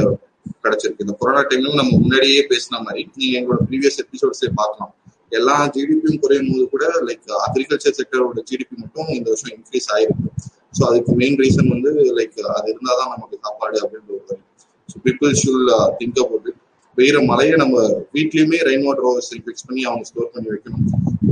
கிடைச்சிருக்கு. 0.64 1.06
இந்த 1.06 1.16
கொரோனா 1.20 1.42
டைம்ல 1.50 1.74
நம்ம 1.82 1.92
முன்னாடியே 2.04 2.42
பேசின 2.52 2.80
மாதிரி 2.86 3.02
நீங்க 3.20 3.34
எங்களோட 3.40 3.62
ப்ரீவியஸ் 3.70 4.00
எபிசோட்ஸே 4.06 4.50
பார்க்கலாம். 4.62 4.94
எல்லா 5.38 5.56
ஜிடிபியும் 5.76 6.22
குறையும் 6.24 6.50
போது 6.52 6.66
கூட 6.74 6.86
லைக் 7.08 7.26
அக்ரிகல்ச்சர் 7.48 7.98
செக்டரோட 8.00 8.42
ஜிடிபி 8.50 8.76
மட்டும் 8.84 9.10
இந்த 9.18 9.28
வருஷம் 9.34 9.54
இன்க்ரீஸ் 9.58 9.90
ஆயிருக்கு. 9.96 10.30
ஸோ 10.78 10.82
அதுக்கு 10.90 11.12
மெயின் 11.22 11.38
ரீசன் 11.42 11.70
வந்து 11.76 11.92
லைக் 12.20 12.40
அது 12.58 12.68
இருந்தாதான் 12.74 13.12
நமக்கு 13.16 13.38
சாப்பாடு 13.46 13.78
அப்படின்ற 13.84 14.12
ஒரு 14.20 14.38
so 14.92 14.98
people 15.06 15.38
should 15.42 15.70
think 16.00 16.20
about 16.24 16.48
it 16.52 16.60
பெய்கிற 16.98 17.18
மழையை 17.32 17.56
நம்ம 17.62 17.76
வீட்லயுமே 18.16 18.58
ரெயின் 18.70 18.86
வாட்டர் 18.86 19.08
ஹார்வெஸ்டிங் 19.08 19.44
ஃபிக்ஸ் 19.46 19.66
பண்ணி 19.68 19.82
அவங்க 19.90 20.06
ஸ்டோர் 20.10 20.32
பண்ணி 20.34 20.50
வைக்கணும். 20.54 20.86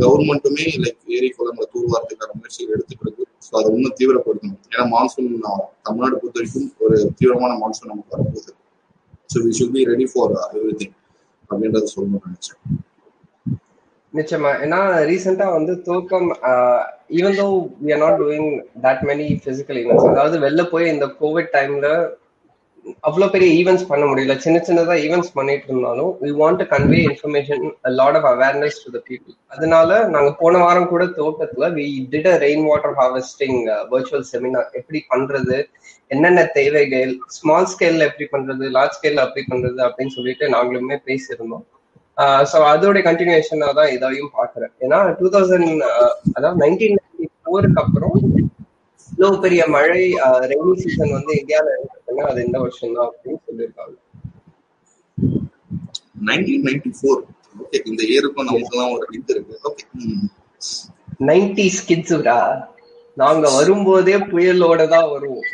கவர்மெண்ட்டுமே 0.03 0.65
லைக் 0.83 1.01
ஏரி 1.17 1.29
குளங்களை 1.37 1.67
தூர்வாரத்துக்கான 1.73 2.35
முயற்சிகள் 2.39 2.75
எடுத்துட்டு 2.77 3.03
இருக்கு 3.05 3.23
ஸோ 3.47 3.51
அதை 3.59 3.69
இன்னும் 3.77 3.97
தீவிரப்படுத்தணும். 3.99 4.59
ஏன்னா 4.73 4.85
மான்சூன் 4.93 5.31
uh, 5.49 5.59
தமிழ்நாடு 5.87 6.19
பொறுத்த 6.21 6.39
வரைக்கும் 6.39 6.69
ஒரு 6.85 6.97
தீவிரமான 7.19 7.53
மான்சூன் 7.63 7.91
நமக்கு 7.93 8.13
வரப்போகுது. 8.15 8.53
So 9.31 9.43
we 9.45 9.51
should 9.59 9.73
be 9.77 9.83
ready 9.91 10.07
for 10.11 10.33
everything 10.81 10.95
அப்படின்றத 11.49 11.89
சொல்லணும்னு 11.95 12.27
நினைச்சேன். 12.29 12.59
நிச்சயமா. 14.17 14.51
ஏன்னா 14.65 14.79
ரீசெண்டா 15.09 15.47
வந்து 15.57 15.73
தூக்கம் 15.87 16.29
even 17.17 17.39
though 17.41 17.47
we 17.83 17.91
are 17.95 18.03
not 18.05 18.21
doing 18.21 18.51
that 18.85 19.03
many 19.09 19.27
physical 19.47 19.79
events 19.81 20.07
அதாவது 20.13 20.37
வெளில 20.45 20.63
போய் 20.71 20.93
இந்த 20.93 21.07
கோவிட் 21.21 21.53
டைம்ல 21.57 21.89
அவ்வளோ 23.07 23.27
பெரிய 23.33 23.49
ஈவெண்ட்ஸ் 23.59 23.87
பண்ண 23.89 24.03
முடியல. 24.09 24.33
சின்ன 24.43 24.57
சின்னதா 24.67 24.95
ஈவெண்ட்ஸ் 25.05 25.33
பண்ணிட்டு 25.37 25.67
இருந்தாலும் 25.71 26.11
we 26.25 26.29
want 26.41 26.59
to 26.61 26.65
convey 26.73 26.99
information 27.07 27.63
lot 27.99 28.17
of 28.19 28.27
awareness 28.31 28.77
to 28.83 28.91
the 28.95 28.99
people 29.09 29.35
அதனால 29.55 29.97
நாங்க 30.13 30.29
போன 30.41 30.61
வாரம் 30.65 30.89
கூட 30.93 31.05
தோட்டத்துல 31.17 31.69
we 31.77 31.87
did 32.13 32.29
a 32.33 32.35
rain 32.45 32.63
water 32.69 32.95
harvesting 33.01 33.59
virtual 33.93 34.27
seminar 34.31 34.69
எப்படி 34.81 35.01
பண்றது? 35.13 35.57
என்னென்ன 36.13 36.45
தேவைகள்? 36.59 37.11
ஸ்மால் 37.37 37.71
ஸ்கேல்ல 37.73 38.07
எப்படி 38.09 38.27
பண்றது? 38.35 38.65
லார்ஜ் 38.77 38.95
ஸ்கேல்ல 38.97 39.25
எப்படி 39.27 39.45
பண்றது 39.51 39.81
அப்படின்னு 39.87 40.15
சொல்லிட்டு 40.17 40.47
நாங்களுமே 40.55 40.97
பேசியிருந்தோம். 41.09 41.65
ஸோ 42.51 42.57
அதோட 42.71 42.99
கண்டினியூஷனா 43.07 43.67
தான் 43.79 43.91
இதையும் 43.95 44.33
பாக்குறேன் 44.37 44.73
ஏன்னா 44.85 44.99
டூ 45.19 45.27
தௌசண்ட் 45.35 45.83
அதாவது 46.35 46.57
நைன்டீன் 46.63 46.97
நைன்டி 46.99 47.27
ஃபோருக்கு 47.35 47.81
அப்புறம் 47.83 48.15
இவ்வளவு 49.09 49.37
பெரிய 49.45 49.61
மழை 49.75 50.01
ரெய்னி 50.51 50.73
சீசன் 50.81 51.15
வந்து 51.17 51.33
இந்தியாவில 51.41 51.75
இருக்குதுன்னா 51.77 52.25
அது 52.31 52.39
இந்த 52.47 52.57
வருஷம் 52.63 52.95
தான் 52.97 53.07
அப்படின்னு 53.09 53.39
சொல்லியிருக்காங்க. 53.47 53.95
நைன்டீன் 56.27 56.65
நைன்டி 56.67 56.91
ஃபோர் 56.97 57.21
ஓகே 57.61 57.79
இந்த 57.91 58.01
இயருக்கும் 58.11 58.49
நமக்குலாம் 58.49 58.93
ஒரு 58.95 59.05
இது 59.19 59.33
இருக்கு. 59.35 59.55
ஓகே 59.69 59.85
நைன்டி 61.29 61.65
ஸ்கிட்ஸுடா 61.77 62.39
நாங்க 63.17 63.45
வரும்போதே 63.57 64.15
புயலோட 64.31 64.81
தான் 64.95 65.09
வருவோம். 65.13 65.47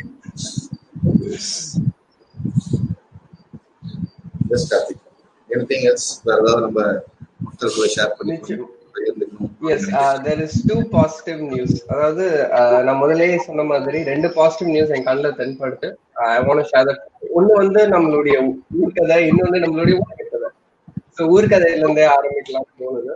கார்த்திக் 5.54 5.74
எனிதிங் 5.74 5.86
எல்ஸ் 5.90 6.08
வேற 6.24 6.38
ஏதாவது 6.42 6.64
நம்ம 6.66 6.80
மக்களுக்குள்ள 7.44 7.88
ஷேர் 7.96 8.14
பண்ணி 8.18 8.34
yes 9.72 9.86
there 10.24 10.42
is 10.44 10.58
two 10.68 10.76
positive 10.92 11.40
news 11.50 11.76
அதாவது 11.92 12.24
uh, 12.56 12.78
நான் 12.86 13.00
முதலே 13.02 13.28
சொன்ன 13.46 13.64
மாதிரி 13.70 13.98
ரெண்டு 14.10 14.28
பாசிட்டிவ் 14.36 14.70
நியூஸ் 14.74 14.92
என் 14.96 15.06
கண்ணில் 15.08 15.36
தென்படுத்து 15.40 15.88
ஐ 16.26 16.38
வாண்ட் 16.46 16.68
ஷேர் 16.72 16.92
ஒன்னு 17.36 17.52
வந்து 17.62 17.80
நம்மளுடைய 17.94 18.36
ஊர்க்கதை 18.80 19.18
இன்னொன்னு 19.30 19.64
நம்மளுடைய 19.64 19.96
ஊர் 20.00 20.18
கதை 20.22 20.50
ஸோ 21.16 21.24
ஊர்க்கதையில 21.34 21.80
இருந்தே 21.80 22.06
ஆரம்பிக்கலாம் 22.14 22.68
தோணுது. 22.80 23.14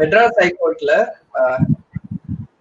மெட்ராஸ் 0.00 0.38
ஹைகோர்ட்ல 0.42 0.92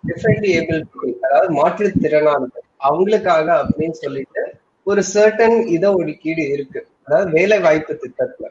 டிஃப்ரெண்ட்லி 0.10 0.50
ஏபிள் 0.60 0.82
பீப்புள் 0.84 1.14
அதாவது 1.26 1.52
மாற்றுத்திறனாளிகள் 1.60 2.68
அவங்களுக்காக 2.88 3.48
அப்படின்னு 3.62 3.98
சொல்லிட்டு 4.04 4.44
ஒரு 4.88 5.02
சர்டன் 5.14 5.58
இட 5.76 5.86
ஒதுக்கீடு 6.00 6.46
இருக்கு. 6.56 6.82
அதாவது 7.06 7.30
வேலை 7.38 7.58
வாய்ப்பு 7.66 7.94
திட்டத்துல. 8.04 8.48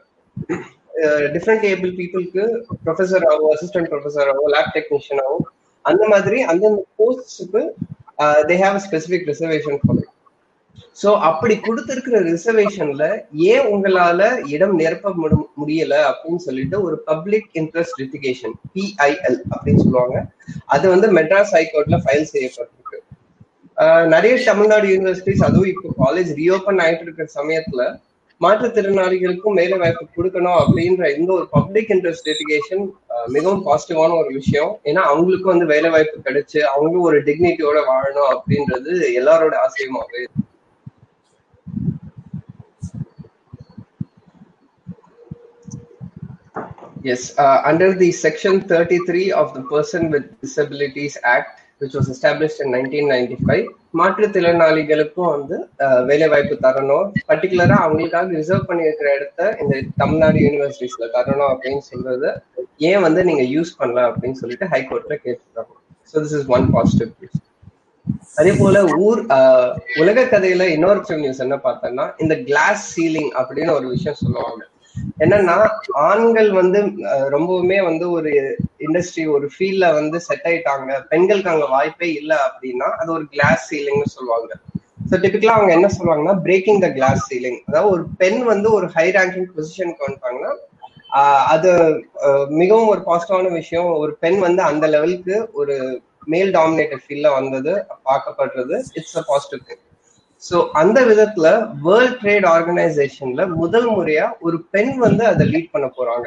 டிஃப்ரெண்ட் 1.35 1.65
ஏபிள் 1.71 1.91
பீப்புளுக்கு 1.99 2.43
ப்ரொஃபஸராகவோ 2.85 3.47
அசிஸ்டன்ட் 3.55 3.89
ப்ரொஃபஸராகவோ 3.91 4.47
லேப் 4.55 4.73
டெக்னீஷியனாகவோ 4.77 5.37
அந்த 5.85 6.03
மாதிரி 6.13 6.37
அந்தந்த 6.51 6.81
போஸ்ட்ஸுக்கு 6.99 7.61
they 8.49 8.57
have 8.65 8.77
specific 8.87 9.29
reservation 9.31 9.79
for 9.83 10.01
so 11.01 11.09
அப்படி 11.29 11.55
கொடுத்துருக்கிற 11.67 12.17
ரிசர்வேஷன்ல 12.31 13.03
ஏன் 13.53 13.67
உங்களால 13.73 14.21
இடம் 14.55 14.75
நிரப்ப 14.81 15.11
முடியல 15.61 15.95
அப்படின்னு 16.09 16.41
சொல்லிட்டு 16.47 16.77
ஒரு 16.87 16.95
பப்ளிக் 17.09 17.47
இன்ட்ரெஸ்ட் 17.61 17.99
லிட்டிகேஷன் 18.01 18.53
பிஐஎல் 18.73 19.39
அப்படின்னு 19.53 19.83
சொல்லுவாங்க. 19.85 20.17
அது 20.75 20.85
வந்து 20.93 21.07
மெட்ராஸ் 21.17 21.53
ஹைகோர்ட்ல 21.57 21.99
ஃபைல் 22.03 22.29
செய்யப்பட்டிருக்கு. 22.33 22.99
நிறைய 24.13 24.33
தமிழ்நாடு 24.49 24.87
யூனிவர்சிட்டிஸ் 24.93 25.45
அதுவும் 25.47 25.71
இப்போ 25.73 25.89
காலேஜ் 26.03 26.31
ரீஓபன் 26.39 26.81
ஆயிட்டு 26.85 27.05
இருக்கிற 27.07 27.27
சமயத்துல 27.39 27.81
மாற்றுத்திறனாளிகளுக்கும் 28.43 29.57
வேலை 29.61 29.77
வாய்ப்பு 29.81 30.05
கொடுக்கணும் 30.15 30.59
அப்படின்ற 30.61 31.09
இந்த 31.17 31.29
ஒரு 31.33 31.45
பப்ளிக் 31.49 31.91
இன்ட்ரெஸ்ட் 31.95 32.29
லிட்டிகேஷன் 32.29 32.83
மிகவும் 33.27 33.65
பாசிட்டிவான 33.67 34.17
ஒரு 34.21 34.31
விஷயம் 34.33 34.71
ஏன்னா 34.83 35.03
அவங்களுக்கும் 35.11 35.53
வந்து 35.53 35.65
வேலை 35.65 35.89
வாய்ப்பு 35.89 36.25
கிடைச்சு 36.29 36.61
அவங்களும் 36.73 37.07
ஒரு 37.09 37.19
டிக்னிட்டியோட 37.29 37.81
வாழணும் 37.91 38.31
அப்படின்றது 38.35 38.93
எல்லாரோட 39.21 39.55
ஆசையுமாவே 39.67 40.17
இருக்கு. 40.21 40.41
Yes, 47.05 47.37
uh, 47.37 47.61
under 47.65 47.95
the 47.95 48.11
Section 48.13 48.61
33 48.61 49.33
of 49.33 49.53
the 49.53 49.63
Person 49.63 50.09
with 50.09 50.39
Disabilities 50.41 51.17
Act, 51.25 51.62
which 51.83 51.95
was 51.99 52.09
established 52.15 52.61
in 52.65 52.73
nineteen 52.75 53.09
ninety 53.13 53.37
five 53.45 53.65
மாற்றுத்திறனாளிகளுக்கும் 53.99 55.31
வந்து 55.35 55.55
வேலை 56.09 56.27
வாய்ப்பு 56.33 56.55
தரணும். 56.65 57.07
பர்டிகுலரா 57.29 57.77
அவங்களுக்காக 57.85 58.35
ரிசர்வ் 58.41 58.67
பண்ணி 58.69 58.87
இருக்கிற 58.87 59.09
இடத்த 59.17 59.49
இந்த 59.63 59.83
தமிழ்நாடு 60.01 60.43
யூனிவர்சிட்டிஸ்ல 60.45 61.07
தரணும் 61.15 61.51
அப்படின்னு 61.53 61.83
சொல்றத 61.91 62.33
ஏன் 62.89 63.03
வந்து 63.07 63.23
நீங்க 63.29 63.45
யூஸ் 63.55 63.77
பண்ணல 63.79 64.03
அப்படின்னு 64.09 64.39
சொல்லிட்டு 64.41 64.67
ஹைகோர்ட்ல 64.73 65.15
கேட்டுருக்காங்க. 65.23 65.73
So 66.11 66.15
this 66.25 66.37
is 66.39 66.49
one 66.57 66.67
positive 66.75 67.11
அதே 68.39 68.51
போல 68.59 68.77
ஊர் 69.05 69.19
உலக 70.01 70.23
கதையில 70.31 70.63
இன்னொரு 70.75 71.19
நியூஸ் 71.23 71.43
என்ன 71.45 71.55
பார்த்தோம்னா 71.67 72.05
இந்த 72.23 72.35
கிளாஸ் 72.49 72.83
சீலிங் 72.93 73.31
அப்படின்னு 73.41 73.71
ஒரு 73.79 73.87
விஷயம் 73.95 74.21
சொல்லுவாங்க. 74.23 74.61
என்னன்னா 75.23 75.55
ஆண்கள் 76.07 76.49
வந்து 76.59 76.79
ரொம்பவுமே 77.35 77.77
வந்து 77.87 78.05
ஒரு 78.17 78.31
இண்டஸ்ட்ரி 78.85 79.23
ஒரு 79.35 79.45
ஃபீல்ட்ல 79.53 79.87
வந்து 79.99 80.17
செட் 80.27 80.47
ஆயிட்டாங்க. 80.49 80.91
பெண்களுக்கு 81.11 81.53
அங்க 81.53 81.67
வாய்ப்பே 81.75 82.09
இல்லை 82.19 82.37
அப்படின்னா 82.47 82.89
அது 83.01 83.09
ஒரு 83.17 83.25
கிளாஸ் 83.33 83.63
சீலிங்னு 83.71 84.13
சொல்லுவாங்க. 84.15 84.49
ஸோ 85.09 85.15
டிபிக்கலா 85.23 85.55
அவங்க 85.57 85.71
என்ன 85.77 85.87
சொல்லுவாங்கன்னா 85.95 86.35
பிரேக்கிங் 86.47 86.81
த 86.83 86.89
கிளாஸ் 86.97 87.23
சீலிங் 87.29 87.59
அதாவது 87.67 87.91
ஒரு 87.95 88.03
பெண் 88.21 88.39
வந்து 88.51 88.67
ஒரு 88.77 88.87
ஹை 88.95 89.07
ரேங்கிங் 89.17 89.49
பொசிஷனுக்கு 89.55 90.07
வந்துட்டாங்கன்னா 90.07 90.53
அது 91.53 91.71
மிகவும் 92.61 92.91
ஒரு 92.93 93.01
பாசிட்டிவான 93.09 93.51
விஷயம். 93.59 93.89
ஒரு 94.03 94.13
பெண் 94.23 94.39
வந்து 94.39 94.61
அந்த 94.69 94.85
லெவலுக்கு 94.87 95.35
ஒரு 95.61 95.75
மேல் 96.33 96.51
டாமினேட்டட் 96.57 97.03
ஃபீல்ட்ல 97.05 97.31
வந்தது 97.39 97.71
பார்க்கப்படுறது 98.09 98.75
it's 98.99 99.17
a 99.21 99.25
positive 99.31 99.63
thing 99.67 99.83
so 100.43 100.57
அந்த 100.81 100.99
விதத்துல 101.09 101.47
வேர்ல்ட் 101.85 102.17
ட்ரேட் 102.21 102.47
ஆர்கனைசேஷன்ல 102.53 103.43
முதல் 103.59 103.87
முறையா 103.95 104.25
ஒரு 104.45 104.57
பெண் 104.73 104.93
வந்து 105.05 105.23
அதை 105.31 105.45
லீட் 105.51 105.73
பண்ண 105.73 105.87
போறாங்க. 105.97 106.25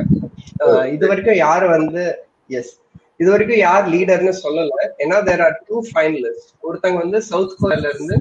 இது 0.94 1.05
வரைக்கும் 1.11 1.40
யார் 1.44 1.64
வந்து 1.74 2.02
எஸ் 2.50 2.72
இது 3.20 3.29
வரைக்கும் 3.33 3.62
யார் 3.66 3.85
லீடர்னு 3.92 4.35
சொல்லல. 4.42 4.72
ஏன்னா 5.02 5.18
தேர் 5.29 5.42
ஆர் 5.46 5.57
டூ 5.68 5.76
ஃபைனலிஸ்ட் 5.88 6.50
ஒருத்தங்க 6.66 6.98
வந்து 7.05 7.20
சவுத் 7.31 7.57
கொரியால 7.61 7.92
இருந்து 7.92 8.16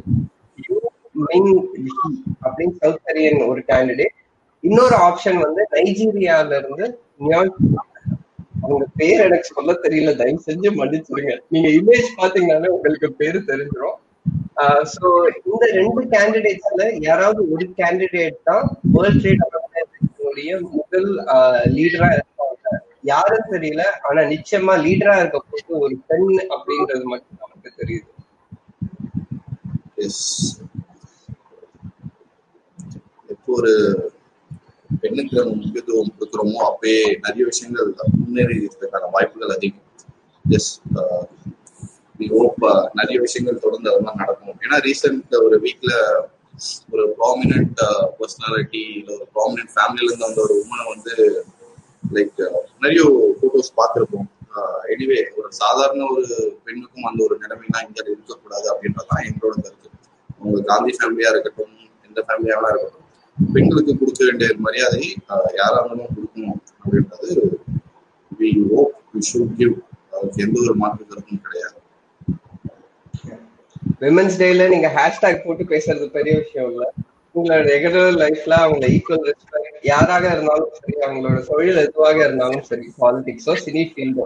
அப்படின்னு 2.45 2.75
சவுத் 2.81 3.03
கொரியன் 3.05 3.49
ஒரு 3.51 3.61
கேண்டிடேட் 3.71 4.15
இன்னொரு 4.63 4.95
ஆப்ஷன் 5.07 5.39
வந்து 5.45 5.63
நைஜீரியால 5.75 6.57
இருந்து 6.61 6.85
அவங்க 8.63 8.85
பேர் 8.99 9.23
எனக்கு 9.27 9.47
சொல்ல 9.55 9.71
தெரியல. 9.83 10.11
தயவு 10.19 10.45
செஞ்சு 10.47 10.69
மன்னிச்சிருங்க 10.79 11.33
நீங்க 11.53 11.69
இமேஜ் 11.79 12.09
பாத்தீங்கன்னாலே 12.19 12.71
உங்களுக்கு 12.75 13.09
பேரு 13.21 13.39
தெரிஞ்சிடும் 13.51 13.99
சோ 14.93 15.07
இந்த 15.49 15.63
ரெண்டு 15.79 16.01
கேண்டிடேட்ஸ்ல 16.13 16.83
யாராவது 17.07 17.41
ஒரு 17.53 17.65
கேண்டிடேட் 17.79 18.37
தான் 18.49 18.65
வேர்ல்ட் 18.93 19.21
ட்ரேட் 19.23 19.43
ஆர்கனைசேஷனுடைய 19.47 20.51
முதல் 20.75 21.09
லீடரா 21.77 22.09
இருப்பாங்க. 22.17 22.61
யாரும் 23.11 23.51
தெரியல 23.53 23.83
ஆனா 24.07 24.21
நிச்சயமா 24.33 24.75
லீடரா 24.85 25.15
இருக்க 25.21 25.39
போது 25.49 25.79
ஒரு 25.85 25.95
பெண் 26.09 26.29
அப்படின்றது 26.55 27.05
மட்டும் 27.13 27.41
நமக்கு 27.43 27.71
தெரியுது. 27.81 28.09
இப்போ 33.33 33.51
ஒரு 33.59 33.73
பெண்ணுக்கு 35.01 35.35
நம்ம 35.39 35.53
முக்கியத்துவம் 35.59 36.13
கொடுக்குறோமோ 36.17 36.59
அப்பயே 36.69 37.01
நிறைய 37.25 37.43
விஷயங்கள் 37.51 37.89
முன்னேறி 38.21 38.55
இருக்கிறதுக்கான 38.59 39.11
வாய்ப்புகள் 39.15 39.55
அதிகம். 39.57 39.81
எஸ் 40.45 40.71
ஹோப் 42.33 42.63
uh, 42.65 42.81
நிறைய 42.99 43.17
விஷயங்கள் 43.25 43.63
தொடர்ந்து 43.65 43.89
அதெல்லாம் 43.91 44.19
நடக்கும். 44.21 44.57
ஏன்னா 44.65 44.77
ரீசெண்ட் 44.87 45.35
ஒரு 45.45 45.57
வீக்ல 45.65 45.91
ஒரு 46.93 47.05
ப்ராமினன்ட் 47.19 47.79
பர்சனாலிட்டி 48.19 48.83
இல்லை 48.99 49.13
ஒரு 49.17 49.27
ப்ராமினன்ட் 49.35 49.73
ஃபேமிலியில 49.75 50.09
இருந்து 50.09 50.27
வந்த 50.27 50.41
ஒரு 50.45 50.55
உமனை 50.63 50.85
வந்து 50.93 51.13
லைக் 52.17 52.39
uh, 52.47 52.61
நிறைய 52.83 53.01
போட்டோஸ் 53.41 53.71
பார்த்துருப்போம். 53.79 54.29
எனிவே 54.93 55.19
uh, 55.21 55.31
ஒரு 55.39 55.49
சாதாரண 55.61 56.03
ஒரு 56.15 56.27
பெண்ணுக்கும் 56.65 57.07
அந்த 57.11 57.21
ஒரு 57.27 57.37
நிலைமைலாம் 57.43 57.85
இங்க 57.87 57.99
இருக்கக்கூடாது 58.07 58.67
அப்படின்றதான் 58.73 59.25
எங்களோட 59.29 59.55
கருத்து. 59.65 59.89
உங்க 60.41 60.61
காந்தி 60.71 60.93
ஃபேமிலியா 60.99 61.31
இருக்கட்டும் 61.33 61.73
எந்த 62.07 62.19
ஃபேமிலியாவா 62.27 62.69
இருக்கட்டும் 62.73 63.01
பெண்களுக்கு 63.37 63.93
கொடுக்க 64.01 64.21
வேண்டிய 64.27 64.49
மரியாதை 64.65 65.01
யாரா 65.59 65.79
இருந்தாலும் 65.79 66.13
கொடுக்கணும் 66.15 66.59
அப்படின்றது 66.81 67.29
we 68.31 68.49
hope 68.69 68.93
we 69.13 69.21
should 69.31 69.55
give 69.61 69.73
அதுக்கு 70.13 70.43
எந்த 70.45 70.57
ஒரு 70.65 70.75
மாற்று 70.81 71.09
கருத்தும் 71.09 71.43
கிடையாது. 71.47 71.77
விமன்ஸ் 74.01 74.39
டேல 74.39 74.67
நீங்க 74.71 74.87
ஹேஷ்டாக் 74.95 75.43
போட்டு 75.43 75.65
பேசுறது 75.71 76.07
பெரிய 76.15 76.33
விஷயம் 76.41 76.69
இல்ல. 76.71 76.85
உங்களோட 77.35 77.61
ரெகுலர் 77.69 78.17
லைஃப்ல 78.21 78.57
அவங்கள 78.63 78.87
ஈக்குவல் 78.95 79.25
ரெஸ்பெக்ட் 79.29 79.79
யாராக 79.89 80.25
இருந்தாலும் 80.33 80.73
சரி 80.77 80.93
அவங்களோட 81.05 81.39
தொழில் 81.49 81.79
எதுவாக 81.83 82.19
இருந்தாலும் 82.27 82.65
சரி 82.69 82.85
பாலிடிக்ஸோ 82.99 83.55
சினி 83.63 83.81
ஃபீல்டோ 83.89 84.25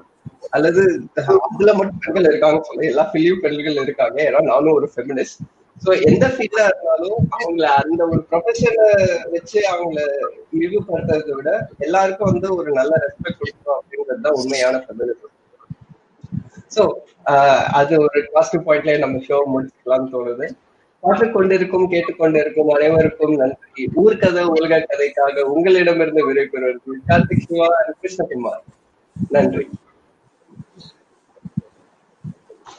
அல்லது 0.56 0.82
அதுல 1.46 1.72
மட்டும் 1.80 2.02
பெண்கள் 2.04 2.30
இருக்காங்க 2.30 2.60
சொல்லி 2.68 2.86
எல்லா 2.92 3.06
ஃபீல்டையும் 3.10 3.42
பெண்கள் 3.46 3.80
இருக்காங்க. 3.86 4.18
ஏன்னா 4.28 4.42
நானும் 4.50 4.78
ஒரு 4.78 4.90
ஃபெமினிஸ்ட் 4.94 5.42
சோ 5.82 5.92
எந்த 6.08 6.26
ஃபீல்டா 6.34 6.64
இருந்தாலும் 6.70 7.18
அவங்கள 7.36 7.66
அந்த 7.82 8.02
ஒரு 8.10 8.22
ப்ரொஃபஷனை 8.30 8.88
வச்சு 9.34 9.60
அவங்கள 9.74 10.00
இழிவுபடுத்துறதை 10.58 11.34
விட 11.38 11.52
எல்லாருக்கும் 11.86 12.32
வந்து 12.32 12.50
ஒரு 12.58 12.72
நல்ல 12.80 12.94
ரெஸ்பெக்ட் 13.06 13.42
கொடுக்கணும் 13.42 13.78
அப்படிங்கிறது 13.78 14.26
தான் 14.26 14.40
உண்மையான 14.42 14.82
ஃபெமினிசம் 14.86 15.36
சோ 16.76 16.84
uh, 17.26 17.62
அது 17.80 17.94
ஒரு 18.00 18.20
பாசிட்டிவ் 18.32 18.66
பாயிண்ட்ல 18.68 18.98
நம்ம 18.98 19.18
ஷோ 19.28 19.38
முடிச்சுக்கலாம்னு 19.54 20.12
தோணுது. 20.14 20.48
பார்த்து 21.04 21.26
கொண்டிருக்கும் 21.32 21.92
கேட்டுக்கொண்டிருக்கும் 21.92 22.68
அனைவருக்கும் 22.68 23.36
நன்றி. 23.36 23.84
ஊர்கதை 23.96 24.44
உலக 24.56 24.80
கதைக்காக 24.90 25.46
உங்களிடமிருந்து 25.54 26.24
விடைபெறுவது 26.30 26.98
கார்த்திக் 27.08 27.46
சிவா 27.48 27.68
கிருஷ்ணகுமார். 28.02 28.64
நன்றி. 29.30 29.66